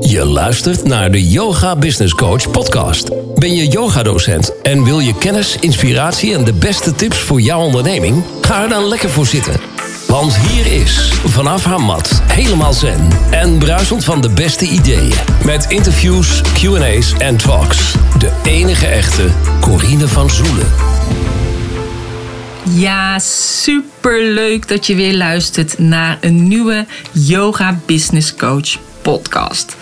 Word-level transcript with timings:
Je 0.00 0.24
luistert 0.24 0.84
naar 0.84 1.10
de 1.10 1.28
Yoga 1.28 1.76
Business 1.76 2.14
Coach 2.14 2.50
podcast. 2.50 3.10
Ben 3.34 3.54
je 3.54 3.68
yogadocent 3.68 4.52
en 4.62 4.84
wil 4.84 4.98
je 4.98 5.14
kennis, 5.18 5.56
inspiratie 5.60 6.34
en 6.34 6.44
de 6.44 6.52
beste 6.52 6.92
tips 6.94 7.18
voor 7.18 7.40
jouw 7.40 7.60
onderneming? 7.60 8.22
Ga 8.40 8.62
er 8.62 8.68
dan 8.68 8.84
lekker 8.84 9.10
voor 9.10 9.26
zitten. 9.26 9.60
Want 10.08 10.36
hier 10.36 10.66
is, 10.72 11.12
vanaf 11.24 11.64
haar 11.64 11.80
mat, 11.80 12.22
helemaal 12.26 12.72
zen 12.72 13.08
en 13.30 13.58
bruisend 13.58 14.04
van 14.04 14.20
de 14.20 14.30
beste 14.30 14.66
ideeën. 14.66 15.14
Met 15.44 15.66
interviews, 15.68 16.40
Q&A's 16.40 17.12
en 17.12 17.36
talks. 17.36 17.94
De 18.18 18.30
enige 18.44 18.86
echte 18.86 19.28
Corine 19.60 20.08
van 20.08 20.30
Zoelen. 20.30 20.66
Ja, 22.68 23.18
super 23.18 24.22
leuk 24.22 24.68
dat 24.68 24.86
je 24.86 24.94
weer 24.94 25.14
luistert 25.14 25.78
naar 25.78 26.18
een 26.20 26.48
nieuwe 26.48 26.86
Yoga 27.12 27.78
Business 27.86 28.34
Coach 28.34 28.78
podcast. 29.06 29.76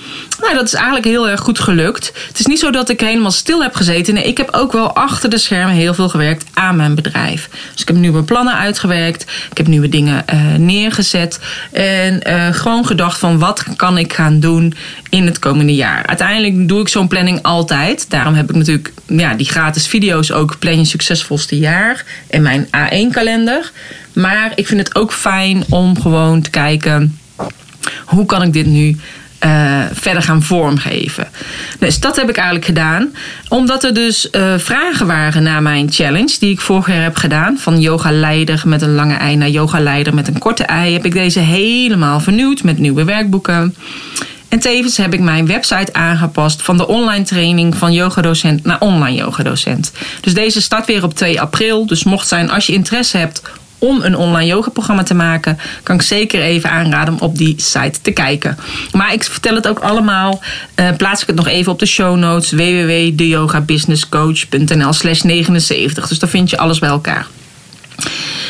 nou, 0.42 0.54
dat 0.54 0.66
is 0.66 0.74
eigenlijk 0.74 1.06
heel 1.06 1.30
erg 1.30 1.40
goed 1.40 1.60
gelukt. 1.60 2.12
Het 2.28 2.40
is 2.40 2.46
niet 2.46 2.60
zo 2.60 2.72
dat 2.72 2.90
ik 2.90 3.00
helemaal 3.00 3.32
stil 3.32 3.62
heb 3.62 3.76
gezeten. 3.76 4.14
Nee, 4.14 4.24
ik 4.24 4.38
heb 4.38 4.50
ook 4.52 4.72
wel 4.72 4.96
achter 4.96 5.30
de 5.30 5.38
schermen 5.38 5.76
heel 5.76 5.94
veel 5.94 6.10
gewerkt 6.10 6.46
aan 6.54 6.76
mijn 6.76 6.96
bedrijf. 6.96 7.50
Dus 7.72 7.82
ik 7.82 7.88
heb 7.88 7.98
nieuwe 7.98 8.24
plannen 8.24 8.58
uitgewerkt. 8.58 9.26
Ik 9.52 9.58
heb 9.58 9.68
nieuwe 9.68 9.90
dingen 9.90 10.26
uh, 10.34 10.56
neergezet. 10.56 11.40
En 11.72 12.22
uh, 12.28 12.48
gewoon 12.54 12.86
gedacht 12.86 13.20
van 13.20 13.40
wat 13.40 13.64
kan 13.76 13.98
ik 13.98 14.14
gaan 14.14 14.40
doen 14.40 14.74
in 15.10 15.26
het 15.26 15.40
komende 15.40 15.76
jaar. 15.76 16.06
Uiteindelijk 16.06 16.68
doe 16.68 16.82
ik 16.82 16.88
zo'n 16.88 17.08
planning 17.08 17.42
altijd. 17.42 18.10
Daarom 18.10 18.34
heb 18.34 18.50
ik 18.50 18.56
natuurlijk 18.56 18.94
ja, 19.08 19.34
die 19.34 19.48
gratis 19.48 19.88
video's 19.88 20.32
ook 20.32 20.60
plan 20.60 20.78
je 20.78 20.86
succesvolste 20.86 21.58
jaar. 21.60 22.06
En 22.30 22.42
mijn 22.42 22.66
A1 22.66 23.12
-kalender. 23.12 23.72
Maar 24.16 24.52
ik 24.56 24.68
vind 24.68 24.80
het 24.80 24.96
ook 24.96 25.14
fijn 25.14 25.64
om 25.70 26.02
gewoon 26.02 26.42
te 26.42 26.50
kijken 26.50 27.20
hoe 28.06 28.26
kan 28.26 28.42
ik 28.42 28.54
dit 28.54 28.66
nu 28.66 28.98
uh, 29.46 29.82
verder 29.94 30.24
gaan 30.24 30.44
vormgeven. 30.44 31.28
Dus 31.80 32.00
dat 32.00 32.16
heb 32.16 32.30
ik 32.30 32.36
eigenlijk 32.36 32.66
gedaan. 32.66 33.16
Omdat 33.48 33.84
er 33.84 33.94
dus 33.94 34.28
uh, 34.32 34.54
vragen 34.58 35.08
waren 35.08 35.44
naar 35.44 35.62
mijn 35.62 35.92
challenge, 35.92 36.36
die 36.40 36.52
ik 36.52 36.62
vorig 36.62 36.88
jaar 36.88 37.04
heb 37.04 37.16
gedaan. 37.16 37.58
Van 37.58 37.82
yoga 37.82 38.12
leider 38.12 38.62
met 38.66 38.82
een 38.82 38.96
lange 38.96 39.14
ei 39.14 39.36
naar 39.36 39.50
yoga 39.50 39.80
leider 39.80 40.14
met 40.14 40.28
een 40.28 40.38
korte 40.38 40.64
ei. 40.64 40.94
Heb 40.94 41.06
ik 41.06 41.14
deze 41.14 41.40
helemaal 41.40 42.20
vernieuwd 42.20 42.64
met 42.64 42.78
nieuwe 42.78 43.04
werkboeken. 43.04 43.76
En 44.48 44.60
tevens 44.60 44.98
heb 44.98 45.14
ik 45.14 45.20
mijn 45.20 45.46
website 45.46 45.94
aangepast 45.94 46.62
van 46.62 46.78
de 46.78 46.88
online 46.88 47.24
training 47.24 47.76
van 47.76 47.94
yogadocent 47.94 48.64
naar 48.64 48.80
online 48.80 49.18
yogadocent. 49.18 49.92
Dus 50.22 50.34
deze 50.34 50.62
start 50.62 50.86
weer 50.86 51.04
op 51.04 51.16
2 51.16 51.42
april. 51.42 51.86
Dus 51.86 52.04
mocht 52.04 52.28
zijn 52.28 52.50
als 52.50 52.66
je 52.66 52.74
interesse 52.74 53.18
hebt 53.18 53.42
om 53.78 54.02
een 54.02 54.18
online 54.18 54.50
yoga-programma 54.50 55.04
te 55.04 55.14
maken, 55.14 55.58
kan 55.84 55.96
ik 55.96 56.02
zeker 56.02 56.42
even 56.42 56.70
aanraden 56.70 57.14
om 57.14 57.20
op 57.20 57.38
die 57.38 57.54
site 57.58 58.02
te 58.02 58.12
kijken. 58.12 58.58
Maar 58.92 59.14
ik 59.14 59.24
vertel 59.24 59.56
het 59.56 59.68
ook 59.68 59.80
allemaal, 59.80 60.42
uh, 60.80 60.90
plaats 60.98 61.22
ik 61.22 61.28
het 61.28 61.36
nog 61.36 61.48
even 61.48 61.72
op 61.72 61.80
de 61.80 61.86
show 61.86 62.18
notes 62.18 62.52
www.deyogabusinesscoach.nl 62.52 64.94
slash 64.94 65.22
79. 65.22 66.08
Dus 66.08 66.20
daar 66.20 66.30
vind 66.30 66.50
je 66.50 66.58
alles 66.58 66.80
bij 66.80 66.90
elkaar. 66.90 67.28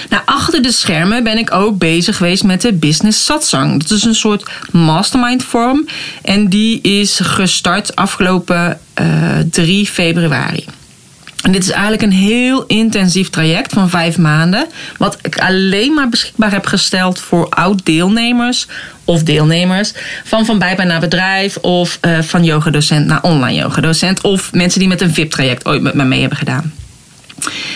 Nou, 0.10 0.22
achter 0.26 0.62
de 0.62 0.72
schermen 0.72 1.24
ben 1.24 1.38
ik 1.38 1.54
ook 1.54 1.78
bezig 1.78 2.18
geweest 2.18 2.44
met 2.44 2.62
de 2.62 2.74
Business 2.74 3.26
Satsang. 3.26 3.82
Dat 3.82 3.92
is 3.92 4.04
een 4.04 4.16
soort 4.16 4.50
mastermind 4.72 5.44
vorm. 5.44 5.86
En 6.22 6.48
die 6.48 6.82
is 6.82 7.20
gestart 7.24 7.96
afgelopen 7.96 8.80
uh, 9.00 9.40
eh, 9.40 9.46
3 9.52 9.86
februari. 9.86 10.66
En 11.46 11.52
dit 11.52 11.64
is 11.64 11.70
eigenlijk 11.70 12.02
een 12.02 12.12
heel 12.12 12.66
intensief 12.66 13.30
traject 13.30 13.74
van 13.74 13.90
vijf 13.90 14.18
maanden. 14.18 14.68
Wat 14.98 15.18
ik 15.22 15.40
alleen 15.40 15.94
maar 15.94 16.10
beschikbaar 16.10 16.52
heb 16.52 16.66
gesteld 16.66 17.20
voor 17.20 17.50
oud-deelnemers 17.50 18.68
of 19.04 19.24
deelnemers. 19.24 19.94
Van 20.24 20.46
van 20.46 20.60
bijbaan 20.60 20.88
naar 20.88 21.00
bedrijf 21.00 21.58
of 21.58 22.00
uh, 22.02 22.22
van 22.22 22.44
yogadocent 22.44 23.06
naar 23.06 23.22
online 23.22 23.60
yogadocent. 23.60 24.22
Of 24.22 24.54
mensen 24.54 24.80
die 24.80 24.88
met 24.88 25.02
een 25.02 25.14
VIP-traject 25.14 25.66
ooit 25.66 25.82
met 25.82 25.94
me 25.94 26.04
mee 26.04 26.20
hebben 26.20 26.38
gedaan. 26.38 26.74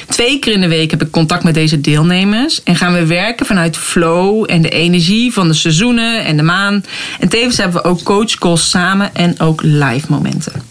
Twee 0.08 0.40
keer 0.40 0.54
in 0.54 0.62
de 0.62 0.68
week 0.68 0.92
heb 0.92 1.02
ik 1.02 1.12
contact 1.12 1.44
met 1.44 1.54
deze 1.54 1.82
deelnemers. 1.82 2.64
En 2.64 2.76
gaan 2.76 2.94
we 2.94 3.06
werken 3.06 3.46
vanuit 3.46 3.78
flow 3.78 4.46
en 4.48 4.62
de 4.62 4.70
energie 4.70 5.34
van 5.34 5.48
de 5.48 5.54
seizoenen 5.54 6.26
en 6.26 6.38
de 6.38 6.44
maan. 6.44 6.84
En 7.20 7.30
tevens 7.30 7.58
hebben 7.58 7.82
we 7.82 7.88
ook 7.88 8.04
coachcalls 8.04 8.70
samen 8.70 9.16
en 9.16 9.40
ook 9.40 9.62
live 9.64 10.06
momenten. 10.10 10.69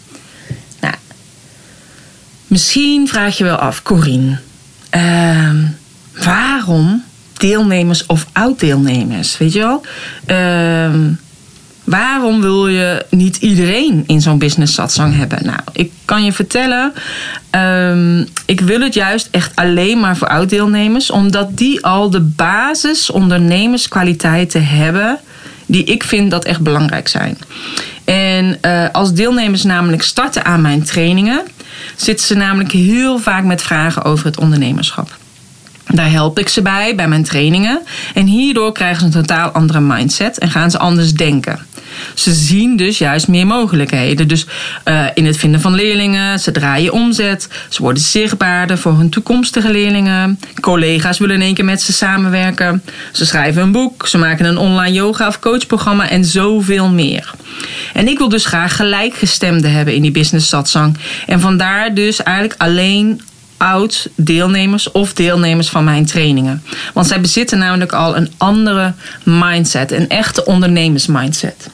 Misschien 2.48 3.08
vraag 3.08 3.36
je 3.36 3.44
wel 3.44 3.56
af, 3.56 3.82
Corine, 3.82 4.38
uh, 4.96 5.50
waarom 6.24 7.04
deelnemers 7.32 8.06
of 8.06 8.26
oud-deelnemers? 8.32 9.38
Weet 9.38 9.52
je 9.52 9.58
wel? 9.58 9.84
Uh, 10.26 10.94
waarom 11.84 12.40
wil 12.40 12.68
je 12.68 13.06
niet 13.10 13.36
iedereen 13.36 14.04
in 14.06 14.20
zo'n 14.20 14.38
business 14.38 14.74
satsang 14.74 15.16
hebben? 15.16 15.38
Nou, 15.44 15.60
ik 15.72 15.92
kan 16.04 16.24
je 16.24 16.32
vertellen, 16.32 16.92
um, 17.50 18.26
ik 18.46 18.60
wil 18.60 18.80
het 18.80 18.94
juist 18.94 19.28
echt 19.30 19.56
alleen 19.56 20.00
maar 20.00 20.16
voor 20.16 20.28
oud-deelnemers, 20.28 21.10
omdat 21.10 21.56
die 21.56 21.84
al 21.84 22.10
de 22.10 22.20
basis 22.20 23.10
ondernemerskwaliteiten 23.10 24.66
hebben 24.66 25.18
die 25.66 25.84
ik 25.84 26.04
vind 26.04 26.30
dat 26.30 26.44
echt 26.44 26.60
belangrijk 26.60 27.08
zijn. 27.08 27.38
En 28.04 28.58
uh, 28.62 28.84
als 28.92 29.14
deelnemers 29.14 29.62
namelijk 29.62 30.02
starten 30.02 30.44
aan 30.44 30.60
mijn 30.60 30.82
trainingen 30.82 31.42
zitten 32.00 32.26
ze 32.26 32.34
namelijk 32.34 32.72
heel 32.72 33.18
vaak 33.18 33.44
met 33.44 33.62
vragen 33.62 34.04
over 34.04 34.26
het 34.26 34.38
ondernemerschap. 34.38 35.16
Daar 35.86 36.10
help 36.10 36.38
ik 36.38 36.48
ze 36.48 36.62
bij, 36.62 36.94
bij 36.94 37.08
mijn 37.08 37.24
trainingen. 37.24 37.82
En 38.14 38.26
hierdoor 38.26 38.72
krijgen 38.72 38.98
ze 39.00 39.06
een 39.06 39.24
totaal 39.24 39.50
andere 39.50 39.80
mindset 39.80 40.38
en 40.38 40.50
gaan 40.50 40.70
ze 40.70 40.78
anders 40.78 41.12
denken. 41.12 41.58
Ze 42.14 42.32
zien 42.32 42.76
dus 42.76 42.98
juist 42.98 43.28
meer 43.28 43.46
mogelijkheden. 43.46 44.28
Dus 44.28 44.46
uh, 44.84 45.04
in 45.14 45.26
het 45.26 45.36
vinden 45.36 45.60
van 45.60 45.74
leerlingen, 45.74 46.40
ze 46.40 46.50
draaien 46.50 46.92
omzet, 46.92 47.48
ze 47.68 47.82
worden 47.82 48.02
zichtbaarder 48.02 48.78
voor 48.78 48.96
hun 48.96 49.10
toekomstige 49.10 49.70
leerlingen. 49.70 50.40
Collega's 50.60 51.18
willen 51.18 51.34
in 51.34 51.42
één 51.42 51.54
keer 51.54 51.64
met 51.64 51.82
ze 51.82 51.92
samenwerken. 51.92 52.82
Ze 53.12 53.26
schrijven 53.26 53.62
een 53.62 53.72
boek, 53.72 54.06
ze 54.06 54.18
maken 54.18 54.44
een 54.44 54.58
online 54.58 54.92
yoga 54.92 55.26
of 55.26 55.38
coachprogramma 55.38 56.08
en 56.08 56.24
zoveel 56.24 56.88
meer. 56.88 57.34
En 57.92 58.08
ik 58.08 58.18
wil 58.18 58.28
dus 58.28 58.46
graag 58.46 58.76
gelijkgestemden 58.76 59.72
hebben 59.72 59.94
in 59.94 60.02
die 60.02 60.10
business 60.10 60.48
satsang. 60.48 60.96
En 61.26 61.40
vandaar 61.40 61.94
dus 61.94 62.22
eigenlijk 62.22 62.60
alleen 62.60 63.20
oud 63.56 64.08
deelnemers 64.14 64.92
of 64.92 65.12
deelnemers 65.12 65.68
van 65.68 65.84
mijn 65.84 66.06
trainingen. 66.06 66.62
Want 66.94 67.06
zij 67.06 67.20
bezitten 67.20 67.58
namelijk 67.58 67.92
al 67.92 68.16
een 68.16 68.30
andere 68.36 68.94
mindset, 69.22 69.92
een 69.92 70.08
echte 70.08 70.44
ondernemersmindset. 70.44 71.70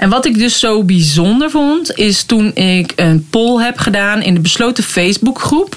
En 0.00 0.08
wat 0.08 0.26
ik 0.26 0.38
dus 0.38 0.58
zo 0.58 0.84
bijzonder 0.84 1.50
vond, 1.50 1.96
is 1.96 2.22
toen 2.22 2.54
ik 2.54 2.92
een 2.96 3.26
poll 3.30 3.62
heb 3.62 3.78
gedaan 3.78 4.22
in 4.22 4.34
de 4.34 4.40
besloten 4.40 4.84
Facebookgroep. 4.84 5.76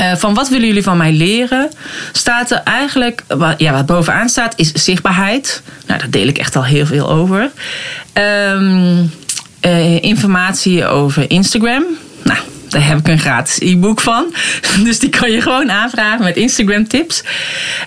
Uh, 0.00 0.14
van 0.14 0.34
wat 0.34 0.48
willen 0.48 0.66
jullie 0.66 0.82
van 0.82 0.96
mij 0.96 1.12
leren? 1.12 1.70
Staat 2.12 2.50
er 2.50 2.60
eigenlijk, 2.64 3.24
ja, 3.56 3.72
wat 3.72 3.86
bovenaan 3.86 4.28
staat, 4.28 4.52
is 4.56 4.72
zichtbaarheid. 4.72 5.62
Nou, 5.86 6.00
daar 6.00 6.10
deel 6.10 6.26
ik 6.26 6.38
echt 6.38 6.56
al 6.56 6.64
heel 6.64 6.86
veel 6.86 7.08
over. 7.10 7.50
Um, 8.52 9.10
uh, 9.66 10.02
informatie 10.02 10.86
over 10.86 11.30
Instagram. 11.30 11.84
Nou, 12.22 12.38
daar 12.68 12.86
heb 12.86 12.98
ik 12.98 13.08
een 13.08 13.18
gratis 13.18 13.58
e-book 13.60 14.00
van. 14.00 14.34
Dus 14.84 14.98
die 14.98 15.10
kan 15.10 15.30
je 15.30 15.40
gewoon 15.40 15.70
aanvragen 15.70 16.24
met 16.24 16.36
Instagram 16.36 16.88
tips. 16.88 17.22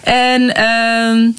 En, 0.03 0.41
uh, 0.41 1.33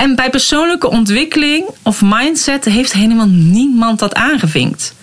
en 0.00 0.14
bij 0.14 0.30
persoonlijke 0.30 0.90
ontwikkeling 0.90 1.64
of 1.82 2.00
mindset 2.04 2.64
heeft 2.64 2.92
helemaal 2.92 3.28
niemand 3.28 3.98
dat 3.98 4.14
aangevinkt. 4.14 4.94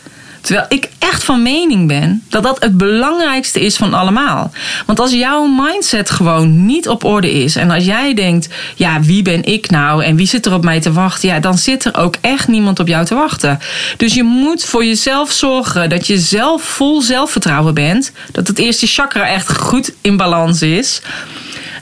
Terwijl 0.41 0.65
ik 0.69 0.89
echt 0.99 1.23
van 1.23 1.41
mening 1.41 1.87
ben 1.87 2.23
dat 2.29 2.43
dat 2.43 2.61
het 2.61 2.77
belangrijkste 2.77 3.59
is 3.59 3.75
van 3.75 3.93
allemaal. 3.93 4.51
Want 4.85 4.99
als 4.99 5.11
jouw 5.11 5.45
mindset 5.45 6.09
gewoon 6.09 6.65
niet 6.65 6.87
op 6.87 7.03
orde 7.03 7.31
is 7.31 7.55
en 7.55 7.71
als 7.71 7.85
jij 7.85 8.13
denkt, 8.13 8.47
ja, 8.75 9.01
wie 9.01 9.21
ben 9.21 9.43
ik 9.43 9.69
nou 9.69 10.03
en 10.03 10.15
wie 10.15 10.27
zit 10.27 10.45
er 10.45 10.53
op 10.53 10.63
mij 10.63 10.81
te 10.81 10.91
wachten, 10.91 11.29
ja, 11.29 11.39
dan 11.39 11.57
zit 11.57 11.85
er 11.85 11.97
ook 11.97 12.15
echt 12.21 12.47
niemand 12.47 12.79
op 12.79 12.87
jou 12.87 13.05
te 13.05 13.15
wachten. 13.15 13.59
Dus 13.97 14.13
je 14.13 14.23
moet 14.23 14.65
voor 14.65 14.85
jezelf 14.85 15.31
zorgen 15.31 15.89
dat 15.89 16.07
je 16.07 16.17
zelf 16.17 16.63
vol 16.63 17.01
zelfvertrouwen 17.01 17.73
bent, 17.73 18.11
dat 18.31 18.47
het 18.47 18.59
eerste 18.59 18.87
chakra 18.87 19.27
echt 19.27 19.57
goed 19.57 19.93
in 20.01 20.17
balans 20.17 20.61
is 20.61 21.01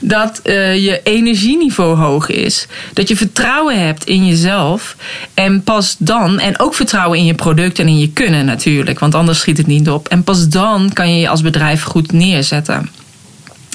dat 0.00 0.40
uh, 0.44 0.84
je 0.84 1.00
energieniveau 1.02 1.96
hoog 1.96 2.28
is. 2.28 2.66
Dat 2.92 3.08
je 3.08 3.16
vertrouwen 3.16 3.86
hebt 3.86 4.04
in 4.04 4.26
jezelf. 4.26 4.96
En 5.34 5.62
pas 5.62 5.96
dan, 5.98 6.38
en 6.38 6.58
ook 6.58 6.74
vertrouwen 6.74 7.18
in 7.18 7.24
je 7.24 7.34
product 7.34 7.78
en 7.78 7.88
in 7.88 7.98
je 7.98 8.12
kunnen 8.12 8.44
natuurlijk, 8.44 8.98
want 8.98 9.14
anders 9.14 9.38
schiet 9.38 9.56
het 9.56 9.66
niet 9.66 9.90
op. 9.90 10.08
En 10.08 10.24
pas 10.24 10.48
dan 10.48 10.92
kan 10.92 11.14
je 11.14 11.20
je 11.20 11.28
als 11.28 11.42
bedrijf 11.42 11.82
goed 11.82 12.12
neerzetten. 12.12 12.90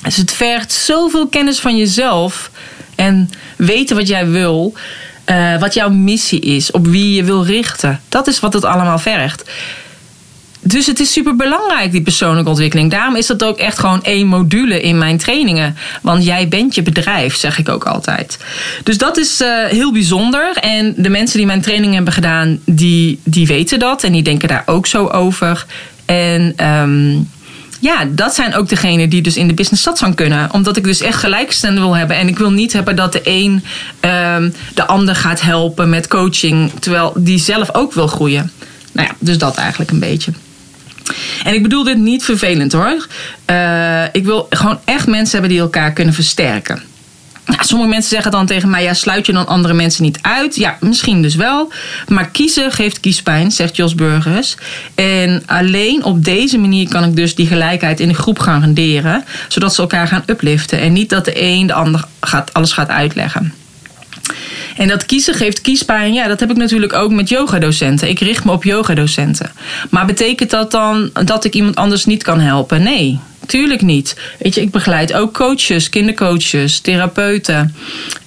Dus 0.03 0.17
het 0.17 0.31
vergt 0.31 0.71
zoveel 0.71 1.27
kennis 1.27 1.59
van 1.59 1.77
jezelf 1.77 2.51
en 2.95 3.29
weten 3.57 3.95
wat 3.95 4.07
jij 4.07 4.27
wil. 4.27 4.73
Uh, 5.25 5.59
wat 5.59 5.73
jouw 5.73 5.89
missie 5.89 6.39
is, 6.39 6.71
op 6.71 6.87
wie 6.87 7.13
je 7.15 7.23
wil 7.23 7.45
richten. 7.45 8.01
Dat 8.09 8.27
is 8.27 8.39
wat 8.39 8.53
het 8.53 8.65
allemaal 8.65 8.99
vergt 8.99 9.43
dus 10.61 10.85
het 10.85 10.99
is 10.99 11.11
super 11.11 11.35
belangrijk, 11.35 11.91
die 11.91 12.01
persoonlijke 12.01 12.49
ontwikkeling. 12.49 12.91
Daarom 12.91 13.15
is 13.15 13.27
dat 13.27 13.43
ook 13.43 13.57
echt 13.57 13.79
gewoon 13.79 14.03
één 14.03 14.27
module 14.27 14.81
in 14.81 14.97
mijn 14.97 15.17
trainingen. 15.17 15.75
Want 16.01 16.25
jij 16.25 16.47
bent 16.47 16.75
je 16.75 16.81
bedrijf, 16.81 17.35
zeg 17.35 17.57
ik 17.57 17.69
ook 17.69 17.83
altijd. 17.83 18.37
Dus 18.83 18.97
dat 18.97 19.17
is 19.17 19.41
uh, 19.41 19.65
heel 19.65 19.91
bijzonder. 19.91 20.57
En 20.57 20.93
de 20.97 21.09
mensen 21.09 21.37
die 21.37 21.45
mijn 21.45 21.61
training 21.61 21.93
hebben 21.93 22.13
gedaan, 22.13 22.59
die, 22.65 23.19
die 23.23 23.47
weten 23.47 23.79
dat. 23.79 24.03
En 24.03 24.11
die 24.11 24.23
denken 24.23 24.47
daar 24.47 24.63
ook 24.65 24.87
zo 24.87 25.07
over. 25.07 25.65
En 26.05 26.67
um, 26.67 27.29
ja, 27.79 28.05
dat 28.09 28.35
zijn 28.35 28.55
ook 28.55 28.69
degenen 28.69 29.09
die 29.09 29.21
dus 29.21 29.37
in 29.37 29.47
de 29.47 29.53
business 29.53 29.83
satsang 29.83 30.15
kunnen. 30.15 30.49
Omdat 30.51 30.77
ik 30.77 30.83
dus 30.83 31.01
echt 31.01 31.19
gelijkstand 31.19 31.77
wil 31.77 31.95
hebben. 31.95 32.17
En 32.17 32.27
ik 32.27 32.37
wil 32.37 32.51
niet 32.51 32.73
hebben 32.73 32.95
dat 32.95 33.13
de 33.13 33.21
een 33.23 33.63
um, 34.01 34.53
de 34.73 34.85
ander 34.85 35.15
gaat 35.15 35.41
helpen 35.41 35.89
met 35.89 36.07
coaching. 36.07 36.71
Terwijl 36.79 37.13
die 37.15 37.39
zelf 37.39 37.75
ook 37.75 37.93
wil 37.93 38.07
groeien. 38.07 38.51
Nou 38.91 39.07
ja, 39.07 39.15
dus 39.19 39.37
dat 39.37 39.55
eigenlijk 39.55 39.91
een 39.91 39.99
beetje. 39.99 40.31
En 41.43 41.53
ik 41.53 41.61
bedoel 41.61 41.83
dit 41.83 41.97
niet 41.97 42.23
vervelend 42.23 42.71
hoor. 42.71 43.07
Uh, 43.51 44.03
ik 44.11 44.25
wil 44.25 44.47
gewoon 44.49 44.79
echt 44.85 45.07
mensen 45.07 45.31
hebben 45.31 45.49
die 45.49 45.59
elkaar 45.59 45.93
kunnen 45.93 46.13
versterken. 46.13 46.81
Nou, 47.45 47.63
sommige 47.63 47.89
mensen 47.89 48.09
zeggen 48.09 48.31
dan 48.31 48.45
tegen 48.45 48.69
mij: 48.69 48.83
ja, 48.83 48.93
sluit 48.93 49.25
je 49.25 49.31
dan 49.31 49.47
andere 49.47 49.73
mensen 49.73 50.03
niet 50.03 50.19
uit? 50.21 50.55
Ja, 50.55 50.77
misschien 50.79 51.21
dus 51.21 51.35
wel. 51.35 51.71
Maar 52.07 52.29
kiezen 52.29 52.71
geeft 52.71 52.99
kiespijn, 52.99 53.51
zegt 53.51 53.75
Jos 53.75 53.95
Burgers. 53.95 54.55
En 54.95 55.43
alleen 55.45 56.03
op 56.03 56.23
deze 56.23 56.57
manier 56.57 56.89
kan 56.89 57.03
ik 57.03 57.15
dus 57.15 57.35
die 57.35 57.47
gelijkheid 57.47 57.99
in 57.99 58.07
de 58.07 58.13
groep 58.13 58.39
garanderen, 58.39 59.23
zodat 59.47 59.75
ze 59.75 59.81
elkaar 59.81 60.07
gaan 60.07 60.23
upliften. 60.25 60.79
En 60.79 60.93
niet 60.93 61.09
dat 61.09 61.25
de 61.25 61.41
een 61.41 61.67
de 61.67 61.73
ander 61.73 62.05
gaat, 62.19 62.53
alles 62.53 62.71
gaat 62.71 62.89
uitleggen. 62.89 63.53
En 64.77 64.87
dat 64.87 65.05
kiezen 65.05 65.33
geeft 65.33 65.61
kiespijn. 65.61 66.13
Ja, 66.13 66.27
dat 66.27 66.39
heb 66.39 66.49
ik 66.51 66.57
natuurlijk 66.57 66.93
ook 66.93 67.11
met 67.11 67.29
yogadocenten. 67.29 68.09
Ik 68.09 68.19
richt 68.19 68.45
me 68.45 68.51
op 68.51 68.63
yogadocenten. 68.63 69.51
Maar 69.89 70.05
betekent 70.05 70.49
dat 70.49 70.71
dan 70.71 71.09
dat 71.25 71.45
ik 71.45 71.53
iemand 71.53 71.75
anders 71.75 72.05
niet 72.05 72.23
kan 72.23 72.39
helpen? 72.39 72.83
Nee, 72.83 73.19
tuurlijk 73.45 73.81
niet. 73.81 74.19
Weet 74.39 74.55
je, 74.55 74.61
ik 74.61 74.71
begeleid 74.71 75.13
ook 75.13 75.33
coaches, 75.33 75.89
kindercoaches, 75.89 76.79
therapeuten. 76.79 77.75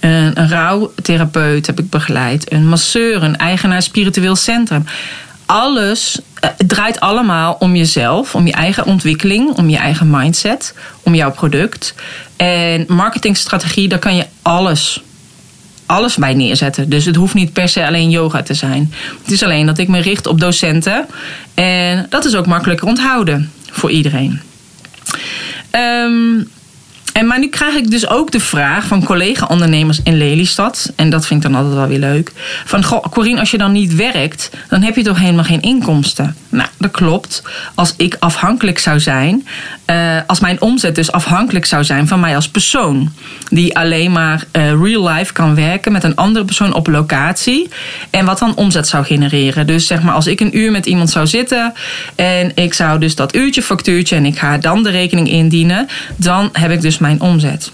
Een 0.00 0.48
rouwtherapeut 0.48 1.66
heb 1.66 1.78
ik 1.78 1.90
begeleid. 1.90 2.52
Een 2.52 2.68
masseur, 2.68 3.22
een 3.22 3.36
eigenaar 3.36 3.82
spiritueel 3.82 4.36
centrum. 4.36 4.84
Alles 5.46 6.20
eh, 6.40 6.50
draait 6.66 7.00
allemaal 7.00 7.56
om 7.58 7.76
jezelf, 7.76 8.34
om 8.34 8.46
je 8.46 8.52
eigen 8.52 8.86
ontwikkeling, 8.86 9.50
om 9.56 9.68
je 9.68 9.76
eigen 9.76 10.10
mindset, 10.10 10.74
om 11.02 11.14
jouw 11.14 11.32
product. 11.32 11.94
En 12.36 12.84
marketingstrategie, 12.88 13.88
daar 13.88 13.98
kan 13.98 14.16
je 14.16 14.26
alles 14.42 15.02
alles 15.86 16.16
bij 16.16 16.34
neerzetten. 16.34 16.88
Dus 16.88 17.04
het 17.04 17.16
hoeft 17.16 17.34
niet 17.34 17.52
per 17.52 17.68
se 17.68 17.86
alleen 17.86 18.10
yoga 18.10 18.42
te 18.42 18.54
zijn. 18.54 18.92
Het 19.22 19.30
is 19.32 19.42
alleen 19.42 19.66
dat 19.66 19.78
ik 19.78 19.88
me 19.88 20.00
richt 20.00 20.26
op 20.26 20.40
docenten. 20.40 21.06
En 21.54 22.06
dat 22.08 22.24
is 22.24 22.34
ook 22.34 22.46
makkelijker 22.46 22.86
onthouden 22.86 23.50
voor 23.70 23.90
iedereen. 23.90 24.40
Um, 25.70 26.48
en 27.14 27.26
maar 27.26 27.38
nu 27.38 27.48
krijg 27.48 27.74
ik 27.74 27.90
dus 27.90 28.08
ook 28.08 28.30
de 28.30 28.40
vraag 28.40 28.86
van 28.86 29.04
collega-ondernemers 29.04 30.00
in 30.02 30.16
Lelystad. 30.16 30.92
En 30.96 31.10
dat 31.10 31.26
vind 31.26 31.44
ik 31.44 31.50
dan 31.50 31.60
altijd 31.60 31.76
wel 31.76 31.88
weer 31.88 31.98
leuk. 31.98 32.32
Van, 32.64 32.84
goh, 32.84 33.04
Corine, 33.10 33.40
als 33.40 33.50
je 33.50 33.58
dan 33.58 33.72
niet 33.72 33.94
werkt, 33.94 34.50
dan 34.68 34.82
heb 34.82 34.96
je 34.96 35.02
toch 35.02 35.18
helemaal 35.18 35.44
geen 35.44 35.62
inkomsten? 35.62 36.36
Nou, 36.48 36.68
dat 36.78 36.90
klopt. 36.90 37.42
Als 37.74 37.94
ik 37.96 38.16
afhankelijk 38.18 38.78
zou 38.78 39.00
zijn, 39.00 39.46
uh, 39.86 40.16
als 40.26 40.40
mijn 40.40 40.60
omzet 40.60 40.94
dus 40.94 41.12
afhankelijk 41.12 41.64
zou 41.64 41.84
zijn 41.84 42.08
van 42.08 42.20
mij 42.20 42.36
als 42.36 42.48
persoon. 42.48 43.12
Die 43.48 43.76
alleen 43.76 44.12
maar 44.12 44.44
uh, 44.52 44.70
real 44.82 45.08
life 45.08 45.32
kan 45.32 45.54
werken 45.54 45.92
met 45.92 46.04
een 46.04 46.16
andere 46.16 46.44
persoon 46.44 46.74
op 46.74 46.86
locatie. 46.86 47.68
En 48.10 48.24
wat 48.24 48.38
dan 48.38 48.56
omzet 48.56 48.88
zou 48.88 49.04
genereren. 49.04 49.66
Dus 49.66 49.86
zeg 49.86 50.02
maar, 50.02 50.14
als 50.14 50.26
ik 50.26 50.40
een 50.40 50.58
uur 50.58 50.70
met 50.70 50.86
iemand 50.86 51.10
zou 51.10 51.26
zitten. 51.26 51.72
En 52.14 52.52
ik 52.54 52.74
zou 52.74 52.98
dus 52.98 53.14
dat 53.14 53.34
uurtje 53.34 53.62
factuurtje 53.62 54.16
en 54.16 54.26
ik 54.26 54.38
ga 54.38 54.58
dan 54.58 54.82
de 54.82 54.90
rekening 54.90 55.28
indienen. 55.28 55.88
Dan 56.16 56.48
heb 56.52 56.70
ik 56.70 56.80
dus 56.80 56.98
mijn 57.04 57.20
omzet. 57.20 57.70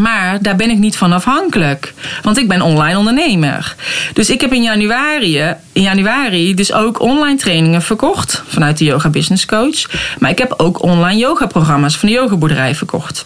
Maar 0.00 0.42
daar 0.42 0.56
ben 0.56 0.70
ik 0.70 0.78
niet 0.78 0.96
van 0.96 1.12
afhankelijk. 1.12 1.94
Want 2.22 2.38
ik 2.38 2.48
ben 2.48 2.62
online 2.62 2.98
ondernemer. 2.98 3.74
Dus 4.12 4.30
ik 4.30 4.40
heb 4.40 4.52
in 4.52 4.62
januari, 4.62 5.38
in 5.72 5.82
januari 5.82 6.54
dus 6.54 6.72
ook 6.72 7.00
online 7.00 7.36
trainingen 7.36 7.82
verkocht. 7.82 8.42
Vanuit 8.48 8.78
de 8.78 8.84
Yoga 8.84 9.08
Business 9.08 9.46
Coach. 9.46 9.90
Maar 10.18 10.30
ik 10.30 10.38
heb 10.38 10.54
ook 10.56 10.82
online 10.82 11.20
yoga 11.20 11.46
programma's 11.46 11.96
van 11.96 12.08
de 12.08 12.14
yogaboerderij 12.14 12.74
verkocht. 12.74 13.24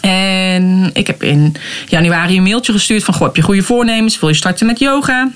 En 0.00 0.90
ik 0.92 1.06
heb 1.06 1.22
in 1.22 1.54
januari 1.86 2.36
een 2.36 2.42
mailtje 2.42 2.72
gestuurd 2.72 3.04
van... 3.04 3.14
Goh, 3.14 3.26
heb 3.26 3.36
je 3.36 3.42
goede 3.42 3.62
voornemens? 3.62 4.20
Wil 4.20 4.28
je 4.28 4.34
starten 4.34 4.66
met 4.66 4.78
yoga? 4.78 5.30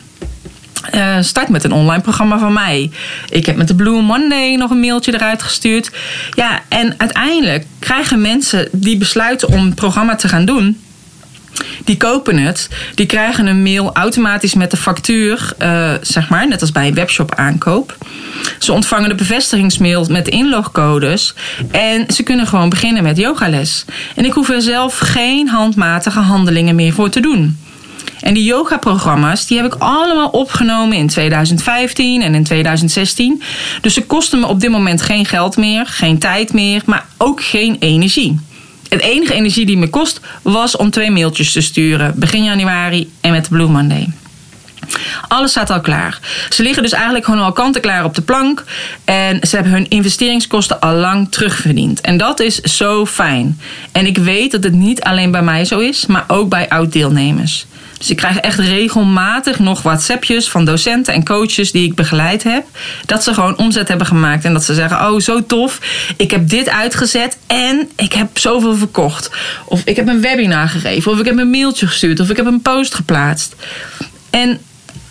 Uh, 0.94 1.16
start 1.20 1.48
met 1.48 1.64
een 1.64 1.72
online 1.72 2.02
programma 2.02 2.38
van 2.38 2.52
mij. 2.52 2.90
Ik 3.28 3.46
heb 3.46 3.56
met 3.56 3.68
de 3.68 3.74
Blue 3.74 4.02
Monday 4.02 4.54
nog 4.54 4.70
een 4.70 4.80
mailtje 4.80 5.14
eruit 5.14 5.42
gestuurd. 5.42 5.90
Ja, 6.34 6.60
en 6.68 6.94
uiteindelijk 6.96 7.66
krijgen 7.78 8.20
mensen 8.20 8.68
die 8.72 8.96
besluiten 8.96 9.48
om 9.48 9.64
het 9.64 9.74
programma 9.74 10.16
te 10.16 10.28
gaan 10.28 10.44
doen. 10.44 10.80
Die 11.84 11.96
kopen 11.96 12.38
het, 12.38 12.68
die 12.94 13.06
krijgen 13.06 13.46
een 13.46 13.62
mail 13.62 13.90
automatisch 13.92 14.54
met 14.54 14.70
de 14.70 14.76
factuur, 14.76 15.52
uh, 15.58 15.92
zeg 16.00 16.28
maar, 16.28 16.48
net 16.48 16.60
als 16.60 16.72
bij 16.72 16.86
een 16.86 16.94
webshop 16.94 17.34
aankoop. 17.34 17.96
Ze 18.58 18.72
ontvangen 18.72 19.08
de 19.08 19.14
bevestigingsmail 19.14 20.06
met 20.10 20.24
de 20.24 20.30
inlogcodes 20.30 21.34
en 21.70 22.04
ze 22.12 22.22
kunnen 22.22 22.46
gewoon 22.46 22.68
beginnen 22.68 23.02
met 23.02 23.16
yogales. 23.16 23.84
En 24.16 24.24
ik 24.24 24.32
hoef 24.32 24.48
er 24.48 24.62
zelf 24.62 24.98
geen 24.98 25.48
handmatige 25.48 26.20
handelingen 26.20 26.74
meer 26.74 26.92
voor 26.92 27.10
te 27.10 27.20
doen. 27.20 27.58
En 28.22 28.34
die 28.34 28.44
yoga-programma's, 28.44 29.46
die 29.46 29.56
heb 29.56 29.74
ik 29.74 29.80
allemaal 29.80 30.28
opgenomen 30.28 30.96
in 30.96 31.06
2015 31.06 32.22
en 32.22 32.34
in 32.34 32.44
2016. 32.44 33.42
Dus 33.80 33.94
ze 33.94 34.06
kosten 34.06 34.40
me 34.40 34.46
op 34.46 34.60
dit 34.60 34.70
moment 34.70 35.02
geen 35.02 35.26
geld 35.26 35.56
meer, 35.56 35.86
geen 35.86 36.18
tijd 36.18 36.52
meer, 36.52 36.82
maar 36.86 37.06
ook 37.16 37.42
geen 37.42 37.76
energie. 37.78 38.38
Het 38.88 39.00
enige 39.00 39.34
energie 39.34 39.66
die 39.66 39.76
me 39.76 39.88
kost 39.88 40.20
was 40.42 40.76
om 40.76 40.90
twee 40.90 41.10
mailtjes 41.10 41.52
te 41.52 41.60
sturen. 41.60 42.12
Begin 42.16 42.44
januari 42.44 43.10
en 43.20 43.30
met 43.30 43.44
de 43.44 43.50
Blue 43.50 43.68
Monday. 43.68 44.08
Alles 45.28 45.50
staat 45.50 45.70
al 45.70 45.80
klaar. 45.80 46.18
Ze 46.50 46.62
liggen 46.62 46.82
dus 46.82 46.92
eigenlijk 46.92 47.24
gewoon 47.24 47.40
al 47.40 47.52
kanten 47.52 47.80
klaar 47.80 48.04
op 48.04 48.14
de 48.14 48.22
plank. 48.22 48.64
En 49.04 49.38
ze 49.42 49.54
hebben 49.54 49.72
hun 49.72 49.88
investeringskosten 49.88 50.80
al 50.80 50.94
lang 50.94 51.30
terugverdiend. 51.30 52.00
En 52.00 52.16
dat 52.16 52.40
is 52.40 52.60
zo 52.60 53.06
fijn. 53.06 53.60
En 53.92 54.06
ik 54.06 54.18
weet 54.18 54.50
dat 54.50 54.64
het 54.64 54.72
niet 54.72 55.02
alleen 55.02 55.30
bij 55.30 55.42
mij 55.42 55.64
zo 55.64 55.78
is, 55.78 56.06
maar 56.06 56.24
ook 56.26 56.48
bij 56.48 56.68
oud-deelnemers. 56.68 57.66
Dus 58.02 58.10
ik 58.10 58.16
krijg 58.16 58.36
echt 58.36 58.58
regelmatig 58.58 59.58
nog 59.58 59.82
WhatsAppjes 59.82 60.50
van 60.50 60.64
docenten 60.64 61.14
en 61.14 61.24
coaches 61.24 61.72
die 61.72 61.84
ik 61.84 61.94
begeleid 61.94 62.42
heb. 62.42 62.64
Dat 63.06 63.22
ze 63.22 63.34
gewoon 63.34 63.58
omzet 63.58 63.88
hebben 63.88 64.06
gemaakt. 64.06 64.44
En 64.44 64.52
dat 64.52 64.64
ze 64.64 64.74
zeggen: 64.74 65.08
Oh, 65.08 65.20
zo 65.20 65.46
tof. 65.46 65.80
Ik 66.16 66.30
heb 66.30 66.48
dit 66.48 66.68
uitgezet 66.68 67.38
en 67.46 67.88
ik 67.96 68.12
heb 68.12 68.38
zoveel 68.38 68.76
verkocht. 68.76 69.30
Of 69.64 69.82
ik 69.84 69.96
heb 69.96 70.08
een 70.08 70.20
webinar 70.20 70.68
gegeven. 70.68 71.12
Of 71.12 71.18
ik 71.18 71.24
heb 71.24 71.38
een 71.38 71.50
mailtje 71.50 71.86
gestuurd. 71.86 72.20
Of 72.20 72.30
ik 72.30 72.36
heb 72.36 72.46
een 72.46 72.62
post 72.62 72.94
geplaatst. 72.94 73.54
En 74.30 74.60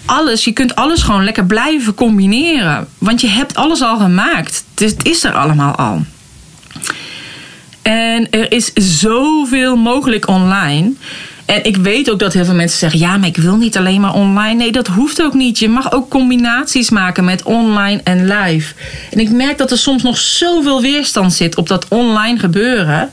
alles, 0.05 0.43
je 0.43 0.51
kunt 0.51 0.75
alles 0.75 1.01
gewoon 1.01 1.24
lekker 1.24 1.46
blijven 1.46 1.93
combineren. 1.93 2.88
Want 2.98 3.22
je 3.22 3.27
hebt 3.27 3.55
alles 3.55 3.81
al 3.81 3.98
gemaakt. 3.98 4.63
Dus 4.74 4.91
het 4.91 5.05
is 5.05 5.24
er 5.24 5.34
allemaal 5.34 5.75
al. 5.75 6.03
En 7.81 8.29
er 8.29 8.51
is 8.51 8.72
zoveel 8.74 9.75
mogelijk 9.75 10.27
online. 10.27 10.93
En 11.46 11.63
ik 11.63 11.77
weet 11.77 12.12
ook 12.12 12.20
dat 12.20 12.34
heel 12.34 12.46
veel 12.46 12.53
mensen 12.53 12.79
zeggen: 12.79 13.00
ja, 13.00 13.17
maar 13.17 13.27
ik 13.27 13.38
wil 13.38 13.55
niet 13.55 13.77
alleen 13.77 14.01
maar 14.01 14.13
online. 14.13 14.53
Nee, 14.53 14.72
dat 14.72 14.88
hoeft 14.88 15.22
ook 15.22 15.34
niet. 15.34 15.60
Je 15.60 15.70
mag 15.70 15.91
ook 15.91 16.10
combinaties 16.10 16.89
maken 16.89 17.25
met 17.25 17.43
online 17.43 18.01
en 18.03 18.27
live. 18.27 18.74
En 19.12 19.20
ik 19.20 19.29
merk 19.29 19.58
dat 19.58 19.72
er 19.72 19.77
soms 19.77 20.03
nog 20.03 20.17
zoveel 20.17 20.81
weerstand 20.81 21.34
zit 21.34 21.55
op 21.55 21.67
dat 21.67 21.88
online 21.88 22.39
gebeuren. 22.39 23.10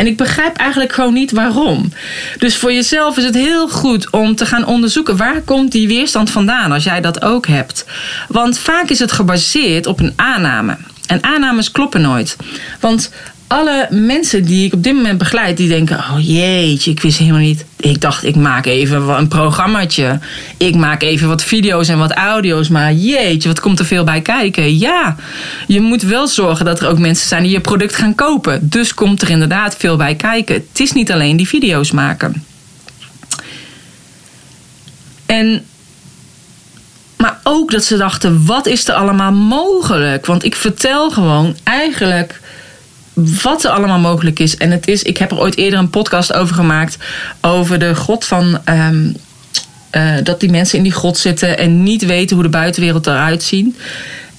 En 0.00 0.06
ik 0.06 0.16
begrijp 0.16 0.56
eigenlijk 0.56 0.92
gewoon 0.92 1.12
niet 1.12 1.30
waarom. 1.30 1.92
Dus 2.38 2.56
voor 2.56 2.72
jezelf 2.72 3.16
is 3.16 3.24
het 3.24 3.34
heel 3.34 3.68
goed 3.68 4.10
om 4.10 4.34
te 4.34 4.46
gaan 4.46 4.66
onderzoeken 4.66 5.16
waar 5.16 5.40
komt 5.40 5.72
die 5.72 5.88
weerstand 5.88 6.30
vandaan 6.30 6.72
als 6.72 6.84
jij 6.84 7.00
dat 7.00 7.22
ook 7.22 7.46
hebt. 7.46 7.84
Want 8.28 8.58
vaak 8.58 8.88
is 8.88 8.98
het 8.98 9.12
gebaseerd 9.12 9.86
op 9.86 10.00
een 10.00 10.12
aanname. 10.16 10.76
En 11.06 11.24
aannames 11.24 11.70
kloppen 11.70 12.00
nooit. 12.00 12.36
Want 12.80 13.10
alle 13.50 13.86
mensen 13.90 14.44
die 14.44 14.66
ik 14.66 14.72
op 14.72 14.82
dit 14.82 14.94
moment 14.94 15.18
begeleid, 15.18 15.56
die 15.56 15.68
denken: 15.68 15.96
Oh 15.96 16.16
jeetje, 16.18 16.90
ik 16.90 17.00
wist 17.00 17.18
helemaal 17.18 17.40
niet. 17.40 17.64
Ik 17.76 18.00
dacht, 18.00 18.24
ik 18.24 18.36
maak 18.36 18.66
even 18.66 19.08
een 19.08 19.28
programmaatje. 19.28 20.18
Ik 20.56 20.74
maak 20.74 21.02
even 21.02 21.28
wat 21.28 21.42
video's 21.42 21.88
en 21.88 21.98
wat 21.98 22.12
audio's. 22.12 22.68
Maar 22.68 22.92
jeetje, 22.92 23.48
wat 23.48 23.60
komt 23.60 23.78
er 23.78 23.84
veel 23.84 24.04
bij 24.04 24.20
kijken? 24.20 24.78
Ja, 24.78 25.16
je 25.66 25.80
moet 25.80 26.02
wel 26.02 26.26
zorgen 26.26 26.64
dat 26.64 26.80
er 26.80 26.88
ook 26.88 26.98
mensen 26.98 27.28
zijn 27.28 27.42
die 27.42 27.52
je 27.52 27.60
product 27.60 27.94
gaan 27.94 28.14
kopen. 28.14 28.68
Dus 28.68 28.94
komt 28.94 29.22
er 29.22 29.30
inderdaad 29.30 29.76
veel 29.76 29.96
bij 29.96 30.14
kijken. 30.14 30.54
Het 30.54 30.80
is 30.80 30.92
niet 30.92 31.12
alleen 31.12 31.36
die 31.36 31.48
video's 31.48 31.90
maken. 31.90 32.44
En 35.26 35.64
maar 37.16 37.40
ook 37.42 37.70
dat 37.70 37.84
ze 37.84 37.96
dachten: 37.96 38.46
wat 38.46 38.66
is 38.66 38.88
er 38.88 38.94
allemaal 38.94 39.32
mogelijk? 39.32 40.26
Want 40.26 40.44
ik 40.44 40.54
vertel 40.54 41.10
gewoon 41.10 41.56
eigenlijk 41.62 42.40
wat 43.42 43.64
er 43.64 43.70
allemaal 43.70 43.98
mogelijk 43.98 44.38
is. 44.38 44.56
En 44.56 44.70
het 44.70 44.88
is, 44.88 45.02
ik 45.02 45.16
heb 45.16 45.30
er 45.30 45.38
ooit 45.38 45.56
eerder 45.56 45.78
een 45.78 45.90
podcast 45.90 46.32
over 46.32 46.54
gemaakt. 46.54 46.98
Over 47.40 47.78
de 47.78 47.94
god 47.94 48.24
van. 48.24 48.60
Um, 48.68 49.14
uh, 49.96 50.14
dat 50.22 50.40
die 50.40 50.50
mensen 50.50 50.78
in 50.78 50.84
die 50.84 50.92
grot 50.92 51.18
zitten 51.18 51.58
en 51.58 51.82
niet 51.82 52.06
weten 52.06 52.36
hoe 52.36 52.44
de 52.44 52.50
buitenwereld 52.50 53.06
eruit 53.06 53.42
ziet. 53.42 53.76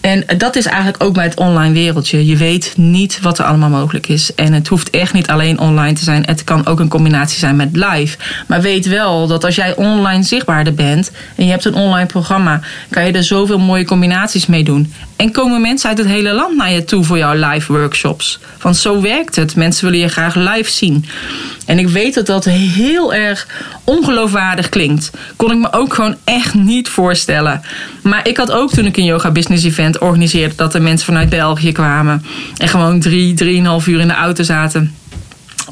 En 0.02 0.24
dat 0.38 0.56
is 0.56 0.66
eigenlijk 0.66 1.04
ook 1.04 1.14
bij 1.14 1.24
het 1.24 1.36
online 1.36 1.74
wereldje. 1.74 2.26
Je 2.26 2.36
weet 2.36 2.74
niet 2.78 3.20
wat 3.22 3.40
er 3.40 3.46
allemaal 3.46 3.70
mogelijk 3.70 4.08
is. 4.08 4.36
En 4.36 4.54
het 4.54 4.68
hoeft 4.68 4.90
echt 4.90 5.14
niet 5.14 5.28
alleen 5.28 5.60
online 5.60 5.94
te 5.94 6.04
zijn. 6.04 6.24
Het 6.26 6.44
kan 6.44 6.66
ook 6.66 6.80
een 6.80 6.88
combinatie 6.88 7.40
zijn 7.40 7.56
met 7.56 7.70
live. 7.72 8.18
Maar 8.48 8.62
weet 8.62 8.86
wel 8.86 9.28
dat 9.28 9.44
als 9.44 9.56
jij 9.56 9.76
online 9.76 10.24
zichtbaarder 10.24 10.74
bent 10.74 11.12
en 11.36 11.46
je 11.46 11.52
hebt 11.52 11.66
een 11.66 11.74
online 11.74 12.06
programma, 12.06 12.60
kan 12.90 13.06
je 13.06 13.12
er 13.12 13.24
zoveel 13.24 13.60
mooie 13.60 13.86
combinaties 13.86 14.46
mee 14.46 14.64
doen. 14.64 14.94
En 15.16 15.32
komen 15.32 15.62
mensen 15.62 15.90
uit 15.90 15.98
het 15.98 16.08
hele 16.08 16.34
land 16.34 16.58
naar 16.58 16.72
je 16.72 16.86
toe 16.86 17.04
voor 17.04 17.18
jouw 17.18 17.50
live 17.50 17.74
workshops. 17.74 18.40
Want 18.62 18.78
zo 18.78 19.02
werkt 19.02 19.36
het. 19.36 19.56
Mensen 19.56 19.86
willen 19.86 20.00
je 20.00 20.08
graag 20.08 20.36
live 20.36 20.72
zien. 20.72 21.06
En 21.72 21.80
ik 21.80 21.88
weet 21.88 22.14
dat 22.14 22.26
dat 22.26 22.46
heel 22.46 23.14
erg 23.14 23.48
ongeloofwaardig 23.84 24.70
klinkt. 24.70 25.12
Kon 25.36 25.52
ik 25.52 25.58
me 25.58 25.74
ook 25.74 25.94
gewoon 25.94 26.16
echt 26.24 26.54
niet 26.54 26.90
voorstellen. 26.90 27.62
Maar 28.04 28.28
ik 28.28 28.38
had 28.38 28.52
ook 28.52 28.72
toen 28.72 28.86
ik 28.86 28.98
een 28.98 29.04
yoga 29.04 29.32
business 29.32 29.64
event 29.64 29.98
organiseerde... 29.98 30.56
dat 30.56 30.74
er 30.74 30.82
mensen 30.82 31.06
vanuit 31.06 31.30
België 31.30 31.72
kwamen. 31.72 32.26
En 32.58 32.68
gewoon 32.68 33.00
drie, 33.00 33.34
drieënhalf 33.34 33.88
uur 33.88 34.00
in 34.00 34.08
de 34.08 34.14
auto 34.14 34.44
zaten... 34.44 34.96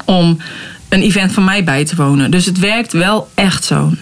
om 0.04 0.38
een 0.88 1.02
event 1.02 1.32
van 1.32 1.44
mij 1.44 1.64
bij 1.64 1.84
te 1.84 1.96
wonen. 1.96 2.30
Dus 2.30 2.46
het 2.46 2.58
werkt 2.58 2.92
wel 2.92 3.30
echt 3.34 3.64
zo. 3.64 3.92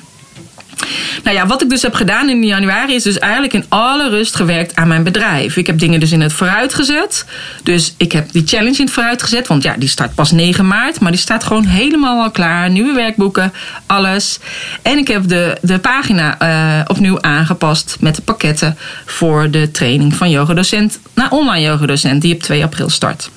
Nou 1.22 1.36
ja, 1.36 1.46
wat 1.46 1.62
ik 1.62 1.70
dus 1.70 1.82
heb 1.82 1.94
gedaan 1.94 2.28
in 2.28 2.44
januari 2.44 2.94
is 2.94 3.02
dus 3.02 3.18
eigenlijk 3.18 3.52
in 3.52 3.64
alle 3.68 4.08
rust 4.08 4.36
gewerkt 4.36 4.76
aan 4.76 4.88
mijn 4.88 5.02
bedrijf. 5.02 5.56
Ik 5.56 5.66
heb 5.66 5.78
dingen 5.78 6.00
dus 6.00 6.12
in 6.12 6.20
het 6.20 6.32
vooruit 6.32 6.74
gezet. 6.74 7.24
Dus 7.62 7.94
ik 7.96 8.12
heb 8.12 8.32
die 8.32 8.46
challenge 8.46 8.78
in 8.78 8.84
het 8.84 8.92
vooruit 8.92 9.22
gezet. 9.22 9.46
Want 9.46 9.62
ja, 9.62 9.74
die 9.78 9.88
start 9.88 10.14
pas 10.14 10.30
9 10.30 10.66
maart. 10.66 11.00
Maar 11.00 11.10
die 11.10 11.20
staat 11.20 11.44
gewoon 11.44 11.64
helemaal 11.64 12.22
al 12.22 12.30
klaar. 12.30 12.70
Nieuwe 12.70 12.92
werkboeken, 12.92 13.52
alles. 13.86 14.38
En 14.82 14.98
ik 14.98 15.08
heb 15.08 15.28
de, 15.28 15.56
de 15.62 15.78
pagina 15.78 16.36
uh, 16.42 16.84
opnieuw 16.86 17.20
aangepast 17.20 17.96
met 18.00 18.16
de 18.16 18.22
pakketten 18.22 18.76
voor 19.06 19.50
de 19.50 19.70
training 19.70 20.14
van 20.14 20.30
yogadocent 20.30 20.98
naar 21.14 21.30
online 21.30 21.66
yogadocent. 21.66 22.22
Die 22.22 22.34
op 22.34 22.42
2 22.42 22.62
april 22.62 22.90
start. 22.90 23.30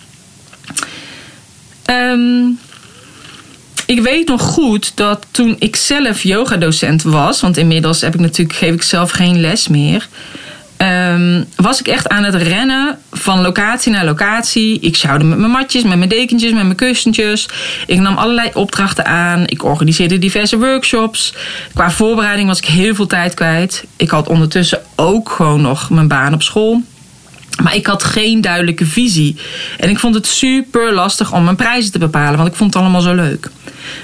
Um, 1.89 2.59
ik 3.91 4.01
weet 4.01 4.27
nog 4.27 4.41
goed 4.41 4.91
dat 4.95 5.25
toen 5.31 5.55
ik 5.59 5.75
zelf 5.75 6.23
yogadocent 6.23 7.03
was, 7.03 7.41
want 7.41 7.57
inmiddels 7.57 8.01
heb 8.01 8.13
ik 8.13 8.19
natuurlijk, 8.19 8.57
geef 8.57 8.73
ik 8.73 8.81
zelf 8.81 9.11
geen 9.11 9.39
les 9.39 9.67
meer. 9.67 10.07
Um, 10.77 11.45
was 11.55 11.79
ik 11.79 11.87
echt 11.87 12.09
aan 12.09 12.23
het 12.23 12.35
rennen 12.35 12.97
van 13.11 13.41
locatie 13.41 13.91
naar 13.91 14.05
locatie. 14.05 14.79
Ik 14.79 14.95
sjouwde 14.95 15.25
met 15.25 15.37
mijn 15.37 15.51
matjes, 15.51 15.83
met 15.83 15.97
mijn 15.97 16.09
dekentjes, 16.09 16.51
met 16.51 16.63
mijn 16.63 16.75
kussentjes. 16.75 17.49
Ik 17.85 17.99
nam 17.99 18.17
allerlei 18.17 18.49
opdrachten 18.53 19.05
aan. 19.05 19.43
Ik 19.47 19.63
organiseerde 19.63 20.19
diverse 20.19 20.57
workshops. 20.57 21.33
Qua 21.73 21.91
voorbereiding 21.91 22.47
was 22.47 22.57
ik 22.57 22.65
heel 22.65 22.95
veel 22.95 23.07
tijd 23.07 23.33
kwijt. 23.33 23.83
Ik 23.95 24.09
had 24.09 24.27
ondertussen 24.27 24.81
ook 24.95 25.29
gewoon 25.29 25.61
nog 25.61 25.89
mijn 25.89 26.07
baan 26.07 26.33
op 26.33 26.43
school. 26.43 26.81
Maar 27.63 27.75
ik 27.75 27.85
had 27.85 28.03
geen 28.03 28.41
duidelijke 28.41 28.85
visie. 28.85 29.35
En 29.77 29.89
ik 29.89 29.99
vond 29.99 30.15
het 30.15 30.27
super 30.27 30.93
lastig 30.93 31.33
om 31.33 31.43
mijn 31.43 31.55
prijzen 31.55 31.91
te 31.91 31.99
bepalen, 31.99 32.37
want 32.37 32.49
ik 32.49 32.55
vond 32.55 32.73
het 32.73 32.83
allemaal 32.83 33.01
zo 33.01 33.13
leuk. 33.13 33.49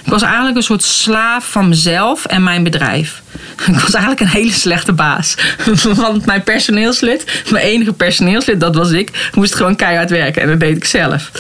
Ik 0.04 0.12
was 0.12 0.22
eigenlijk 0.22 0.56
een 0.58 0.64
soort 0.64 0.84
slaaf 0.84 1.52
van 1.52 1.70
mezelf 1.70 2.26
en 2.26 2.44
mijn 2.44 2.64
bedrijf. 2.64 3.22
Ik 3.68 3.80
was 3.80 3.94
eigenlijk 3.94 4.20
een 4.20 4.28
hele 4.28 4.52
slechte 4.52 4.94
baas. 4.94 5.36
Want 5.96 6.26
mijn 6.26 6.44
personeelslid, 6.44 7.44
mijn 7.52 7.66
enige 7.66 7.94
personeelslid, 7.94 8.60
dat 8.60 8.76
was 8.76 8.92
ik, 8.92 9.30
moest 9.34 9.56
gewoon 9.56 9.76
keihard 9.76 10.10
werken. 10.10 10.42
En 10.42 10.48
dat 10.48 10.60
deed 10.60 10.78
ik 10.78 10.86
zelf. 10.86 11.32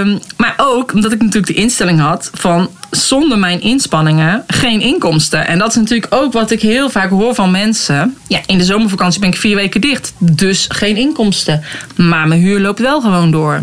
Um, 0.00 0.20
maar 0.36 0.54
ook 0.56 0.92
omdat 0.92 1.12
ik 1.12 1.18
natuurlijk 1.22 1.46
de 1.46 1.62
instelling 1.62 2.00
had 2.00 2.30
van 2.34 2.70
zonder 2.90 3.38
mijn 3.38 3.60
inspanningen 3.60 4.44
geen 4.46 4.80
inkomsten. 4.80 5.46
En 5.46 5.58
dat 5.58 5.68
is 5.68 5.74
natuurlijk 5.74 6.14
ook 6.14 6.32
wat 6.32 6.50
ik 6.50 6.60
heel 6.60 6.90
vaak 6.90 7.10
hoor 7.10 7.34
van 7.34 7.50
mensen. 7.50 8.16
Ja, 8.28 8.40
in 8.46 8.58
de 8.58 8.64
zomervakantie 8.64 9.20
ben 9.20 9.28
ik 9.28 9.36
vier 9.36 9.56
weken 9.56 9.80
dicht, 9.80 10.12
dus 10.18 10.66
geen 10.68 10.96
inkomsten. 10.96 11.62
Maar 11.96 12.28
mijn 12.28 12.40
huur 12.40 12.60
loopt 12.60 12.80
wel 12.80 13.00
gewoon 13.00 13.30
door. 13.30 13.62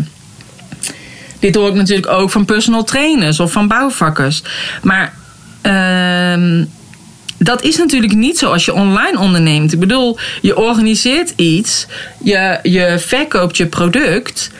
Dit 1.44 1.54
hoor 1.54 1.68
ik 1.68 1.74
natuurlijk 1.74 2.08
ook 2.08 2.30
van 2.30 2.44
personal 2.44 2.84
trainers 2.84 3.40
of 3.40 3.52
van 3.52 3.68
bouwvakkers. 3.68 4.42
Maar 4.82 5.14
uh, 5.62 6.64
dat 7.38 7.62
is 7.62 7.76
natuurlijk 7.76 8.14
niet 8.14 8.38
zo 8.38 8.52
als 8.52 8.64
je 8.64 8.72
online 8.72 9.18
onderneemt. 9.18 9.72
Ik 9.72 9.78
bedoel, 9.78 10.18
je 10.40 10.56
organiseert 10.56 11.32
iets, 11.36 11.86
je, 12.22 12.58
je 12.62 12.98
verkoopt 12.98 13.56
je 13.56 13.66
product. 13.66 14.50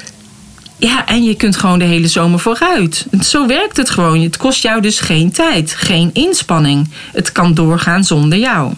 Ja, 0.76 1.06
en 1.06 1.24
je 1.24 1.34
kunt 1.34 1.56
gewoon 1.56 1.78
de 1.78 1.84
hele 1.84 2.08
zomer 2.08 2.38
vooruit. 2.38 3.06
Zo 3.20 3.46
werkt 3.46 3.76
het 3.76 3.90
gewoon. 3.90 4.22
Het 4.22 4.36
kost 4.36 4.62
jou 4.62 4.80
dus 4.80 5.00
geen 5.00 5.32
tijd, 5.32 5.74
geen 5.74 6.10
inspanning. 6.12 6.88
Het 7.12 7.32
kan 7.32 7.54
doorgaan 7.54 8.04
zonder 8.04 8.38
jou. 8.38 8.72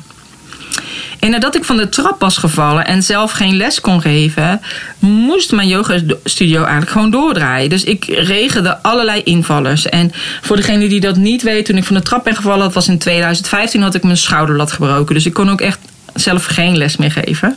En 1.19 1.31
nadat 1.31 1.55
ik 1.55 1.65
van 1.65 1.77
de 1.77 1.89
trap 1.89 2.21
was 2.21 2.37
gevallen 2.37 2.87
en 2.87 3.03
zelf 3.03 3.33
geen 3.33 3.57
les 3.57 3.81
kon 3.81 4.01
geven, 4.01 4.61
moest 4.99 5.53
mijn 5.53 5.69
yoga 5.69 5.99
studio 6.25 6.59
eigenlijk 6.59 6.91
gewoon 6.91 7.11
doordraaien. 7.11 7.71
Dus 7.71 7.85
ik 7.85 8.05
regelde 8.05 8.83
allerlei 8.83 9.23
invallers. 9.23 9.89
En 9.89 10.13
voor 10.43 10.57
degene 10.57 10.89
die 10.89 11.01
dat 11.01 11.17
niet 11.17 11.43
weet, 11.43 11.67
toen 11.67 11.77
ik 11.77 11.85
van 11.85 11.97
de 11.97 12.03
trap 12.03 12.25
ben 12.25 12.37
gevallen, 12.37 12.65
dat 12.65 12.75
was 12.75 12.89
in 12.89 12.99
2015, 12.99 13.83
had 13.83 13.95
ik 13.95 14.03
mijn 14.03 14.17
schouderlat 14.17 14.73
gebroken. 14.73 15.15
Dus 15.15 15.27
ik 15.27 15.35
kon 15.35 15.51
ook 15.51 15.61
echt 15.61 15.79
zelf 16.15 16.45
geen 16.45 16.77
les 16.77 16.97
meer 16.97 17.13
geven. 17.13 17.57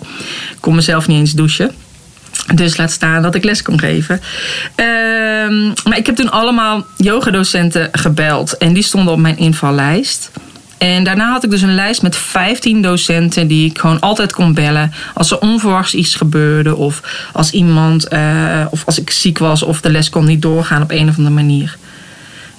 Ik 0.52 0.58
kon 0.60 0.76
mezelf 0.76 1.08
niet 1.08 1.20
eens 1.20 1.34
douchen. 1.34 1.72
Dus 2.54 2.78
laat 2.78 2.92
staan 2.92 3.22
dat 3.22 3.36
ik 3.36 3.44
les 3.44 3.62
kon 3.62 3.80
geven. 3.80 4.22
Ehm, 4.76 5.66
maar 5.84 5.98
ik 5.98 6.06
heb 6.06 6.16
toen 6.16 6.32
allemaal 6.32 6.86
yogadocenten 6.98 7.90
gebeld. 7.92 8.58
En 8.58 8.74
die 8.74 8.84
stonden 8.84 9.14
op 9.14 9.20
mijn 9.20 9.38
invallijst. 9.38 10.32
En 10.80 11.04
daarna 11.04 11.32
had 11.32 11.44
ik 11.44 11.50
dus 11.50 11.62
een 11.62 11.76
lijst 11.76 12.02
met 12.02 12.16
15 12.16 12.82
docenten 12.82 13.48
die 13.48 13.70
ik 13.70 13.80
gewoon 13.80 14.00
altijd 14.00 14.34
kon 14.34 14.54
bellen. 14.54 14.94
Als 15.14 15.32
er 15.32 15.40
onverwachts 15.40 15.94
iets 15.94 16.16
gebeurde 16.16 16.76
of 16.76 17.02
als 17.34 17.52
iemand, 17.52 18.14
uh, 18.14 18.66
of 18.70 18.86
als 18.86 19.00
ik 19.00 19.10
ziek 19.10 19.38
was 19.38 19.64
of 19.64 19.82
de 19.82 19.92
les 19.92 20.10
kon 20.10 20.26
niet 20.26 20.42
doorgaan 20.42 20.82
op 20.82 20.92
een 20.92 21.10
of 21.10 21.18
andere 21.18 21.36
manier. 21.36 21.78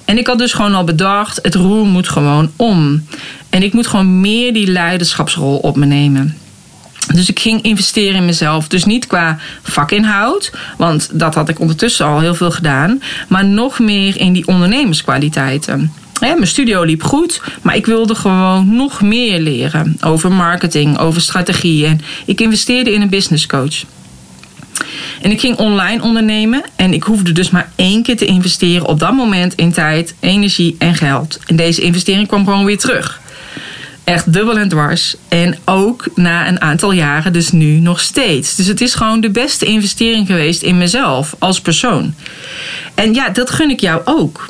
En 0.05 0.17
ik 0.17 0.27
had 0.27 0.37
dus 0.37 0.53
gewoon 0.53 0.75
al 0.75 0.83
bedacht, 0.83 1.39
het 1.41 1.55
roer 1.55 1.85
moet 1.85 2.09
gewoon 2.09 2.51
om. 2.55 3.05
En 3.49 3.63
ik 3.63 3.73
moet 3.73 3.87
gewoon 3.87 4.21
meer 4.21 4.53
die 4.53 4.67
leiderschapsrol 4.67 5.57
op 5.57 5.75
me 5.75 5.85
nemen. 5.85 6.37
Dus 7.13 7.29
ik 7.29 7.39
ging 7.39 7.61
investeren 7.61 8.15
in 8.15 8.25
mezelf. 8.25 8.67
Dus 8.67 8.85
niet 8.85 9.07
qua 9.07 9.37
vakinhoud, 9.63 10.51
want 10.77 11.09
dat 11.13 11.35
had 11.35 11.49
ik 11.49 11.59
ondertussen 11.59 12.05
al 12.05 12.19
heel 12.19 12.35
veel 12.35 12.51
gedaan. 12.51 13.01
Maar 13.27 13.45
nog 13.45 13.79
meer 13.79 14.19
in 14.19 14.33
die 14.33 14.47
ondernemerskwaliteiten. 14.47 15.93
Mijn 16.29 16.47
studio 16.47 16.83
liep 16.83 17.03
goed, 17.03 17.41
maar 17.61 17.75
ik 17.75 17.85
wilde 17.85 18.15
gewoon 18.15 18.75
nog 18.75 19.01
meer 19.01 19.39
leren 19.39 19.97
over 20.01 20.31
marketing, 20.31 20.97
over 20.97 21.21
strategie. 21.21 21.85
En 21.85 22.01
ik 22.25 22.41
investeerde 22.41 22.93
in 22.93 23.01
een 23.01 23.09
business 23.09 23.47
coach. 23.47 23.83
En 25.21 25.31
ik 25.31 25.39
ging 25.39 25.57
online 25.57 26.01
ondernemen 26.01 26.63
en 26.75 26.93
ik 26.93 27.03
hoefde 27.03 27.31
dus 27.31 27.49
maar 27.49 27.71
één 27.75 28.03
keer 28.03 28.17
te 28.17 28.25
investeren 28.25 28.87
op 28.87 28.99
dat 28.99 29.13
moment 29.13 29.55
in 29.55 29.71
tijd, 29.71 30.15
energie 30.19 30.75
en 30.79 30.95
geld. 30.95 31.39
En 31.45 31.55
deze 31.55 31.81
investering 31.81 32.27
kwam 32.27 32.45
gewoon 32.45 32.65
weer 32.65 32.77
terug. 32.77 33.21
Echt 34.03 34.33
dubbel 34.33 34.57
en 34.57 34.69
dwars. 34.69 35.15
En 35.27 35.57
ook 35.65 36.05
na 36.15 36.47
een 36.47 36.61
aantal 36.61 36.91
jaren, 36.91 37.33
dus 37.33 37.51
nu 37.51 37.79
nog 37.79 37.99
steeds. 37.99 38.55
Dus 38.55 38.67
het 38.67 38.81
is 38.81 38.93
gewoon 38.93 39.21
de 39.21 39.29
beste 39.29 39.65
investering 39.65 40.27
geweest 40.27 40.61
in 40.61 40.77
mezelf 40.77 41.35
als 41.39 41.61
persoon. 41.61 42.13
En 42.95 43.13
ja, 43.13 43.29
dat 43.29 43.49
gun 43.49 43.69
ik 43.69 43.79
jou 43.79 44.01
ook. 44.05 44.45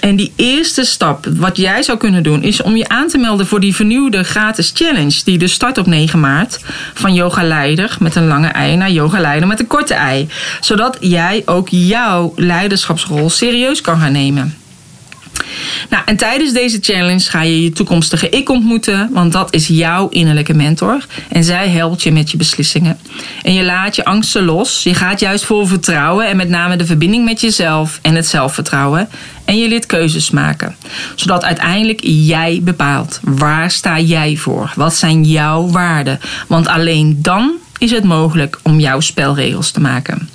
En 0.00 0.16
die 0.16 0.32
eerste 0.36 0.84
stap, 0.84 1.26
wat 1.36 1.56
jij 1.56 1.82
zou 1.82 1.98
kunnen 1.98 2.22
doen, 2.22 2.42
is 2.42 2.62
om 2.62 2.76
je 2.76 2.88
aan 2.88 3.08
te 3.08 3.18
melden 3.18 3.46
voor 3.46 3.60
die 3.60 3.74
vernieuwde 3.74 4.22
gratis 4.22 4.72
challenge. 4.74 5.20
Die 5.24 5.38
dus 5.38 5.52
start 5.52 5.78
op 5.78 5.86
9 5.86 6.20
maart. 6.20 6.60
Van 6.94 7.14
yoga 7.14 7.42
leider 7.42 7.96
met 8.00 8.14
een 8.14 8.26
lange 8.26 8.48
ei 8.48 8.76
naar 8.76 8.90
yoga 8.90 9.20
leider 9.20 9.48
met 9.48 9.60
een 9.60 9.66
korte 9.66 9.94
ei. 9.94 10.28
Zodat 10.60 10.96
jij 11.00 11.42
ook 11.44 11.68
jouw 11.68 12.32
leiderschapsrol 12.36 13.30
serieus 13.30 13.80
kan 13.80 13.98
gaan 14.00 14.12
nemen. 14.12 14.59
Nou, 15.88 16.02
en 16.06 16.16
tijdens 16.16 16.52
deze 16.52 16.78
challenge 16.80 17.30
ga 17.30 17.42
je 17.42 17.62
je 17.62 17.72
toekomstige 17.72 18.28
ik 18.28 18.48
ontmoeten, 18.48 19.08
want 19.12 19.32
dat 19.32 19.54
is 19.54 19.66
jouw 19.66 20.08
innerlijke 20.08 20.54
mentor. 20.54 21.06
En 21.28 21.44
zij 21.44 21.68
helpt 21.68 22.02
je 22.02 22.12
met 22.12 22.30
je 22.30 22.36
beslissingen. 22.36 22.98
En 23.42 23.54
je 23.54 23.64
laat 23.64 23.96
je 23.96 24.04
angsten 24.04 24.44
los. 24.44 24.82
Je 24.82 24.94
gaat 24.94 25.20
juist 25.20 25.44
vol 25.44 25.66
vertrouwen 25.66 26.26
en 26.26 26.36
met 26.36 26.48
name 26.48 26.76
de 26.76 26.86
verbinding 26.86 27.24
met 27.24 27.40
jezelf 27.40 27.98
en 28.02 28.14
het 28.14 28.26
zelfvertrouwen. 28.26 29.08
En 29.44 29.58
je 29.58 29.68
leert 29.68 29.86
keuzes 29.86 30.30
maken. 30.30 30.76
Zodat 31.14 31.44
uiteindelijk 31.44 32.00
jij 32.02 32.60
bepaalt 32.62 33.20
waar 33.22 33.70
sta 33.70 34.00
jij 34.00 34.36
voor? 34.36 34.72
Wat 34.76 34.94
zijn 34.94 35.24
jouw 35.24 35.68
waarden? 35.68 36.20
Want 36.48 36.66
alleen 36.66 37.18
dan 37.22 37.52
is 37.78 37.90
het 37.90 38.04
mogelijk 38.04 38.58
om 38.62 38.80
jouw 38.80 39.00
spelregels 39.00 39.70
te 39.70 39.80
maken. 39.80 40.28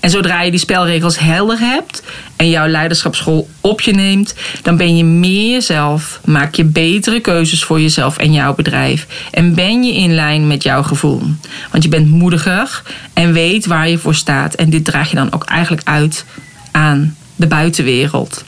En 0.00 0.10
zodra 0.10 0.42
je 0.42 0.50
die 0.50 0.60
spelregels 0.60 1.18
helder 1.18 1.58
hebt 1.58 2.02
en 2.36 2.50
jouw 2.50 2.66
leiderschapsschool 2.66 3.48
op 3.60 3.80
je 3.80 3.92
neemt, 3.92 4.34
dan 4.62 4.76
ben 4.76 4.96
je 4.96 5.04
meer 5.04 5.50
jezelf, 5.50 6.20
maak 6.24 6.54
je 6.54 6.64
betere 6.64 7.20
keuzes 7.20 7.64
voor 7.64 7.80
jezelf 7.80 8.16
en 8.16 8.32
jouw 8.32 8.54
bedrijf. 8.54 9.06
En 9.30 9.54
ben 9.54 9.82
je 9.82 9.94
in 9.94 10.14
lijn 10.14 10.46
met 10.46 10.62
jouw 10.62 10.82
gevoel. 10.82 11.22
Want 11.70 11.82
je 11.82 11.88
bent 11.88 12.08
moediger 12.08 12.82
en 13.12 13.32
weet 13.32 13.66
waar 13.66 13.88
je 13.88 13.98
voor 13.98 14.14
staat. 14.14 14.54
En 14.54 14.70
dit 14.70 14.84
draag 14.84 15.10
je 15.10 15.16
dan 15.16 15.32
ook 15.32 15.44
eigenlijk 15.44 15.88
uit 15.88 16.24
aan 16.70 17.16
de 17.36 17.46
buitenwereld. 17.46 18.44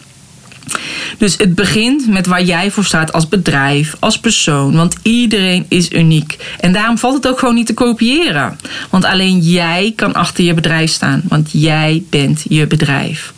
Dus 1.19 1.37
het 1.37 1.55
begint 1.55 2.09
met 2.09 2.27
waar 2.27 2.43
jij 2.43 2.71
voor 2.71 2.85
staat 2.85 3.13
als 3.13 3.29
bedrijf, 3.29 3.95
als 3.99 4.19
persoon. 4.19 4.77
Want 4.77 4.97
iedereen 5.03 5.67
is 5.69 5.91
uniek. 5.91 6.37
En 6.61 6.73
daarom 6.73 6.99
valt 6.99 7.15
het 7.15 7.29
ook 7.29 7.39
gewoon 7.39 7.55
niet 7.55 7.67
te 7.67 7.75
kopiëren. 7.75 8.59
Want 8.91 9.05
alleen 9.05 9.39
jij 9.39 9.93
kan 9.97 10.15
achter 10.15 10.45
je 10.45 10.55
bedrijf 10.55 10.91
staan. 10.91 11.23
Want 11.29 11.49
jij 11.53 12.03
bent 12.11 12.45
je 12.49 12.67
bedrijf. 12.67 13.33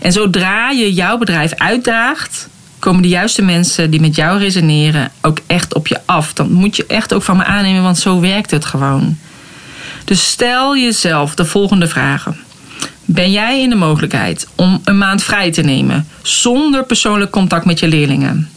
En 0.00 0.12
zodra 0.12 0.70
je 0.70 0.92
jouw 0.92 1.18
bedrijf 1.18 1.54
uitdaagt, 1.54 2.48
komen 2.78 3.02
de 3.02 3.08
juiste 3.08 3.42
mensen 3.42 3.90
die 3.90 4.00
met 4.00 4.16
jou 4.16 4.38
resoneren 4.38 5.10
ook 5.20 5.38
echt 5.46 5.74
op 5.74 5.86
je 5.86 6.00
af. 6.04 6.32
Dan 6.32 6.52
moet 6.52 6.76
je 6.76 6.86
echt 6.86 7.14
ook 7.14 7.22
van 7.22 7.36
me 7.36 7.44
aannemen, 7.44 7.82
want 7.82 7.98
zo 7.98 8.20
werkt 8.20 8.50
het 8.50 8.64
gewoon. 8.64 9.18
Dus 10.04 10.28
stel 10.28 10.76
jezelf 10.76 11.34
de 11.34 11.44
volgende 11.44 11.88
vragen. 11.88 12.36
Ben 13.04 13.30
jij 13.30 13.60
in 13.60 13.68
de 13.68 13.74
mogelijkheid 13.74 14.48
om 14.54 14.80
een 14.84 14.98
maand 14.98 15.22
vrij 15.22 15.52
te 15.52 15.62
nemen 15.62 16.08
zonder 16.22 16.84
persoonlijk 16.84 17.30
contact 17.30 17.64
met 17.64 17.78
je 17.78 17.88
leerlingen? 17.88 18.50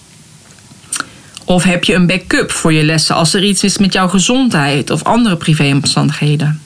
Of 1.45 1.63
heb 1.63 1.83
je 1.83 1.93
een 1.93 2.07
backup 2.07 2.51
voor 2.51 2.73
je 2.73 2.83
lessen 2.83 3.15
als 3.15 3.33
er 3.33 3.43
iets 3.43 3.63
is 3.63 3.77
met 3.77 3.93
jouw 3.93 4.07
gezondheid 4.07 4.89
of 4.89 5.03
andere 5.03 5.35
privéomstandigheden? 5.35 6.61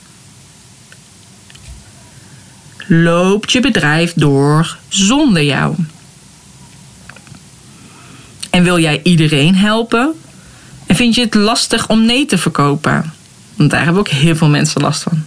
Loopt 2.87 3.51
je 3.51 3.59
bedrijf 3.59 4.13
door 4.13 4.77
zonder 4.87 5.44
jou? 5.44 5.75
En 8.50 8.63
wil 8.63 8.79
jij 8.79 9.00
iedereen 9.03 9.55
helpen? 9.55 10.13
En 10.85 10.96
vind 10.96 11.15
je 11.15 11.22
het 11.22 11.33
lastig 11.33 11.87
om 11.87 12.05
nee 12.05 12.25
te 12.25 12.37
verkopen? 12.37 13.13
Want 13.55 13.70
daar 13.70 13.83
hebben 13.83 14.01
ook 14.01 14.07
heel 14.07 14.35
veel 14.35 14.50
mensen 14.50 14.81
last 14.81 15.03
van. 15.03 15.24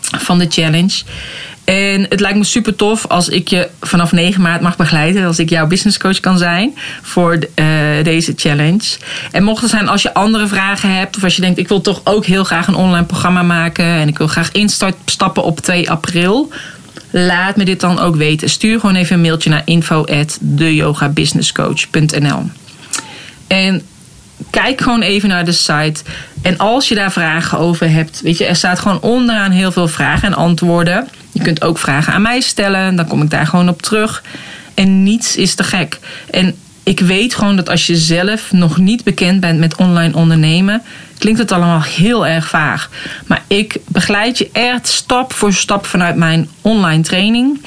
van 0.00 0.38
de 0.38 0.46
challenge. 0.48 1.02
En 1.68 2.06
het 2.08 2.20
lijkt 2.20 2.38
me 2.38 2.44
super 2.44 2.74
tof 2.76 3.06
als 3.06 3.28
ik 3.28 3.48
je 3.48 3.68
vanaf 3.80 4.12
9 4.12 4.42
maart 4.42 4.60
mag 4.60 4.76
begeleiden. 4.76 5.26
Als 5.26 5.38
ik 5.38 5.50
jouw 5.50 5.66
business 5.66 5.98
coach 5.98 6.20
kan 6.20 6.38
zijn 6.38 6.76
voor 7.02 7.34
uh, 7.34 7.66
deze 8.02 8.32
challenge. 8.36 8.96
En 9.32 9.42
mocht 9.42 9.62
er 9.62 9.68
zijn 9.68 9.88
als 9.88 10.02
je 10.02 10.14
andere 10.14 10.46
vragen 10.46 10.94
hebt. 10.94 11.16
Of 11.16 11.24
als 11.24 11.36
je 11.36 11.40
denkt 11.40 11.58
ik 11.58 11.68
wil 11.68 11.80
toch 11.80 12.00
ook 12.04 12.24
heel 12.24 12.44
graag 12.44 12.66
een 12.66 12.74
online 12.74 13.04
programma 13.04 13.42
maken. 13.42 13.84
En 13.84 14.08
ik 14.08 14.18
wil 14.18 14.26
graag 14.26 14.52
instappen 14.52 15.42
op 15.42 15.60
2 15.60 15.90
april. 15.90 16.52
Laat 17.10 17.56
me 17.56 17.64
dit 17.64 17.80
dan 17.80 17.98
ook 17.98 18.16
weten. 18.16 18.50
Stuur 18.50 18.80
gewoon 18.80 18.94
even 18.94 19.14
een 19.14 19.22
mailtje 19.22 19.50
naar 19.50 19.62
info 19.64 20.04
at 20.04 20.38
En 23.46 23.82
kijk 24.50 24.80
gewoon 24.80 25.02
even 25.02 25.28
naar 25.28 25.44
de 25.44 25.52
site. 25.52 26.02
En 26.42 26.58
als 26.58 26.88
je 26.88 26.94
daar 26.94 27.12
vragen 27.12 27.58
over 27.58 27.90
hebt, 27.90 28.20
weet 28.20 28.38
je, 28.38 28.44
er 28.44 28.56
staat 28.56 28.78
gewoon 28.78 29.00
onderaan 29.00 29.50
heel 29.50 29.72
veel 29.72 29.88
vragen 29.88 30.28
en 30.28 30.34
antwoorden. 30.34 31.08
Je 31.32 31.42
kunt 31.42 31.62
ook 31.62 31.78
vragen 31.78 32.12
aan 32.12 32.22
mij 32.22 32.40
stellen, 32.40 32.96
dan 32.96 33.06
kom 33.06 33.22
ik 33.22 33.30
daar 33.30 33.46
gewoon 33.46 33.68
op 33.68 33.82
terug. 33.82 34.22
En 34.74 35.02
niets 35.02 35.36
is 35.36 35.54
te 35.54 35.64
gek. 35.64 35.98
En 36.30 36.54
ik 36.82 37.00
weet 37.00 37.34
gewoon 37.34 37.56
dat 37.56 37.68
als 37.68 37.86
je 37.86 37.96
zelf 37.96 38.52
nog 38.52 38.78
niet 38.78 39.04
bekend 39.04 39.40
bent 39.40 39.58
met 39.58 39.76
online 39.76 40.14
ondernemen, 40.14 40.82
klinkt 41.18 41.38
het 41.38 41.52
allemaal 41.52 41.82
heel 41.82 42.26
erg 42.26 42.48
vaag. 42.48 42.90
Maar 43.26 43.42
ik 43.46 43.76
begeleid 43.88 44.38
je 44.38 44.48
echt 44.52 44.88
stap 44.88 45.32
voor 45.32 45.52
stap 45.52 45.86
vanuit 45.86 46.16
mijn 46.16 46.48
online 46.62 47.02
training 47.02 47.60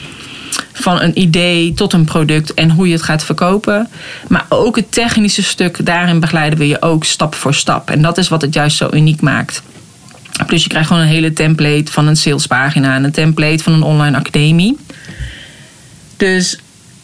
van 0.74 1.02
een 1.02 1.20
idee 1.20 1.74
tot 1.74 1.94
een 1.94 2.06
product 2.06 2.54
en 2.54 2.72
hoe 2.72 2.88
je 2.88 2.94
het 2.94 3.04
gaat 3.04 3.24
verkopen. 3.24 3.88
Maar 4.28 4.46
ook 4.50 4.76
het 4.76 4.92
technische 4.92 5.44
stuk, 5.44 5.86
daarin 5.86 6.20
begeleiden 6.20 6.60
we 6.60 6.68
je 6.68 6.82
ook 6.82 7.04
stap 7.04 7.36
voor 7.36 7.54
stap. 7.54 7.90
En 7.90 8.02
dat 8.02 8.18
is 8.18 8.30
wat 8.30 8.42
het 8.42 8.54
juist 8.54 8.78
zo 8.78 8.90
uniek 8.92 9.22
maakt. 9.22 9.62
Plus 10.52 10.64
je 10.64 10.70
krijgt 10.70 10.88
gewoon 10.88 11.04
een 11.04 11.10
hele 11.10 11.34
template 11.34 11.92
van 11.92 12.08
een 12.08 12.16
salespagina 12.16 12.96
en 12.96 13.04
een 13.04 13.12
template 13.12 13.64
van 13.64 13.74
een 13.74 13.84
online 13.84 14.18
academie. 14.18 14.78
Dus 16.18 16.58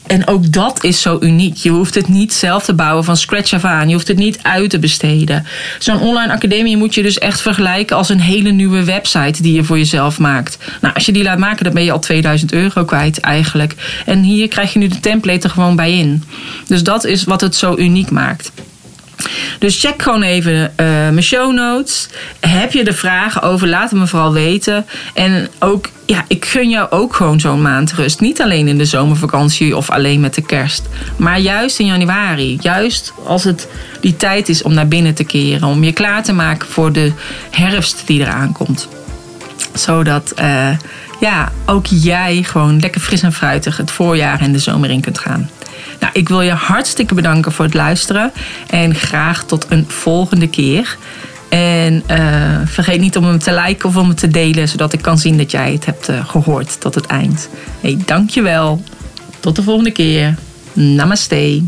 en 0.07 0.27
ook 0.27 0.51
dat 0.51 0.83
is 0.83 1.01
zo 1.01 1.17
uniek. 1.19 1.55
Je 1.55 1.69
hoeft 1.69 1.95
het 1.95 2.07
niet 2.07 2.33
zelf 2.33 2.63
te 2.63 2.73
bouwen 2.73 3.03
van 3.03 3.17
scratch 3.17 3.53
af 3.53 3.63
aan. 3.63 3.87
Je 3.87 3.93
hoeft 3.93 4.07
het 4.07 4.17
niet 4.17 4.39
uit 4.41 4.69
te 4.69 4.79
besteden. 4.79 5.45
Zo'n 5.79 5.99
online 5.99 6.33
academie 6.33 6.77
moet 6.77 6.95
je 6.95 7.03
dus 7.03 7.17
echt 7.17 7.41
vergelijken 7.41 7.95
als 7.95 8.09
een 8.09 8.21
hele 8.21 8.51
nieuwe 8.51 8.83
website 8.83 9.41
die 9.41 9.53
je 9.53 9.63
voor 9.63 9.77
jezelf 9.77 10.19
maakt. 10.19 10.57
Nou, 10.81 10.93
als 10.93 11.05
je 11.05 11.11
die 11.11 11.23
laat 11.23 11.39
maken, 11.39 11.63
dan 11.63 11.73
ben 11.73 11.83
je 11.83 11.91
al 11.91 11.99
2000 11.99 12.53
euro 12.53 12.85
kwijt 12.85 13.19
eigenlijk. 13.19 14.01
En 14.05 14.21
hier 14.23 14.47
krijg 14.47 14.73
je 14.73 14.79
nu 14.79 14.87
de 14.87 14.99
template 14.99 15.47
er 15.47 15.53
gewoon 15.53 15.75
bij 15.75 15.97
in. 15.97 16.23
Dus 16.67 16.83
dat 16.83 17.05
is 17.05 17.23
wat 17.23 17.41
het 17.41 17.55
zo 17.55 17.75
uniek 17.77 18.11
maakt. 18.11 18.51
Dus 19.59 19.79
check 19.79 20.01
gewoon 20.01 20.21
even 20.21 20.53
uh, 20.53 20.67
mijn 20.87 21.23
show 21.23 21.53
notes. 21.53 22.09
Heb 22.39 22.71
je 22.71 22.83
er 22.83 22.93
vragen 22.93 23.41
over, 23.41 23.67
laat 23.67 23.89
het 23.89 23.99
me 23.99 24.07
vooral 24.07 24.33
weten. 24.33 24.85
En 25.13 25.49
ook, 25.59 25.89
ja, 26.05 26.25
ik 26.27 26.45
gun 26.45 26.69
jou 26.69 26.89
ook 26.89 27.15
gewoon 27.15 27.39
zo'n 27.39 27.61
maand 27.61 27.93
rust. 27.93 28.19
Niet 28.19 28.41
alleen 28.41 28.67
in 28.67 28.77
de 28.77 28.85
zomervakantie 28.85 29.77
of 29.77 29.89
alleen 29.89 30.19
met 30.19 30.33
de 30.33 30.45
kerst. 30.45 30.83
Maar 31.15 31.39
juist 31.39 31.79
in 31.79 31.85
januari. 31.85 32.57
Juist 32.61 33.13
als 33.25 33.43
het 33.43 33.67
die 34.01 34.15
tijd 34.15 34.49
is 34.49 34.61
om 34.61 34.73
naar 34.73 34.87
binnen 34.87 35.13
te 35.13 35.23
keren. 35.23 35.67
Om 35.67 35.83
je 35.83 35.91
klaar 35.91 36.23
te 36.23 36.33
maken 36.33 36.67
voor 36.67 36.91
de 36.91 37.11
herfst 37.49 38.03
die 38.05 38.21
eraan 38.21 38.51
komt. 38.51 38.87
Zodat... 39.73 40.33
Uh, 40.39 40.69
ja, 41.19 41.51
ook 41.65 41.85
jij 41.85 42.43
gewoon 42.43 42.79
lekker 42.79 43.01
fris 43.01 43.21
en 43.21 43.33
fruitig 43.33 43.77
het 43.77 43.91
voorjaar 43.91 44.39
en 44.39 44.51
de 44.51 44.59
zomer 44.59 44.89
in 44.89 45.01
kunt 45.01 45.19
gaan. 45.19 45.49
Nou, 45.99 46.13
ik 46.13 46.29
wil 46.29 46.41
je 46.41 46.51
hartstikke 46.51 47.13
bedanken 47.13 47.51
voor 47.51 47.65
het 47.65 47.73
luisteren. 47.73 48.31
En 48.69 48.95
graag 48.95 49.43
tot 49.43 49.65
een 49.69 49.85
volgende 49.87 50.47
keer. 50.47 50.97
En 51.49 52.03
uh, 52.11 52.17
vergeet 52.65 52.99
niet 52.99 53.17
om 53.17 53.23
hem 53.23 53.39
te 53.39 53.53
liken 53.53 53.89
of 53.89 53.95
om 53.95 54.07
hem 54.07 54.15
te 54.15 54.27
delen, 54.27 54.67
zodat 54.67 54.93
ik 54.93 55.01
kan 55.01 55.17
zien 55.17 55.37
dat 55.37 55.51
jij 55.51 55.71
het 55.71 55.85
hebt 55.85 56.09
uh, 56.09 56.27
gehoord 56.27 56.79
tot 56.79 56.95
het 56.95 57.05
eind. 57.05 57.49
Hey, 57.81 57.97
dankjewel. 58.05 58.83
Tot 59.39 59.55
de 59.55 59.63
volgende 59.63 59.91
keer. 59.91 60.35
Namaste. 60.73 61.63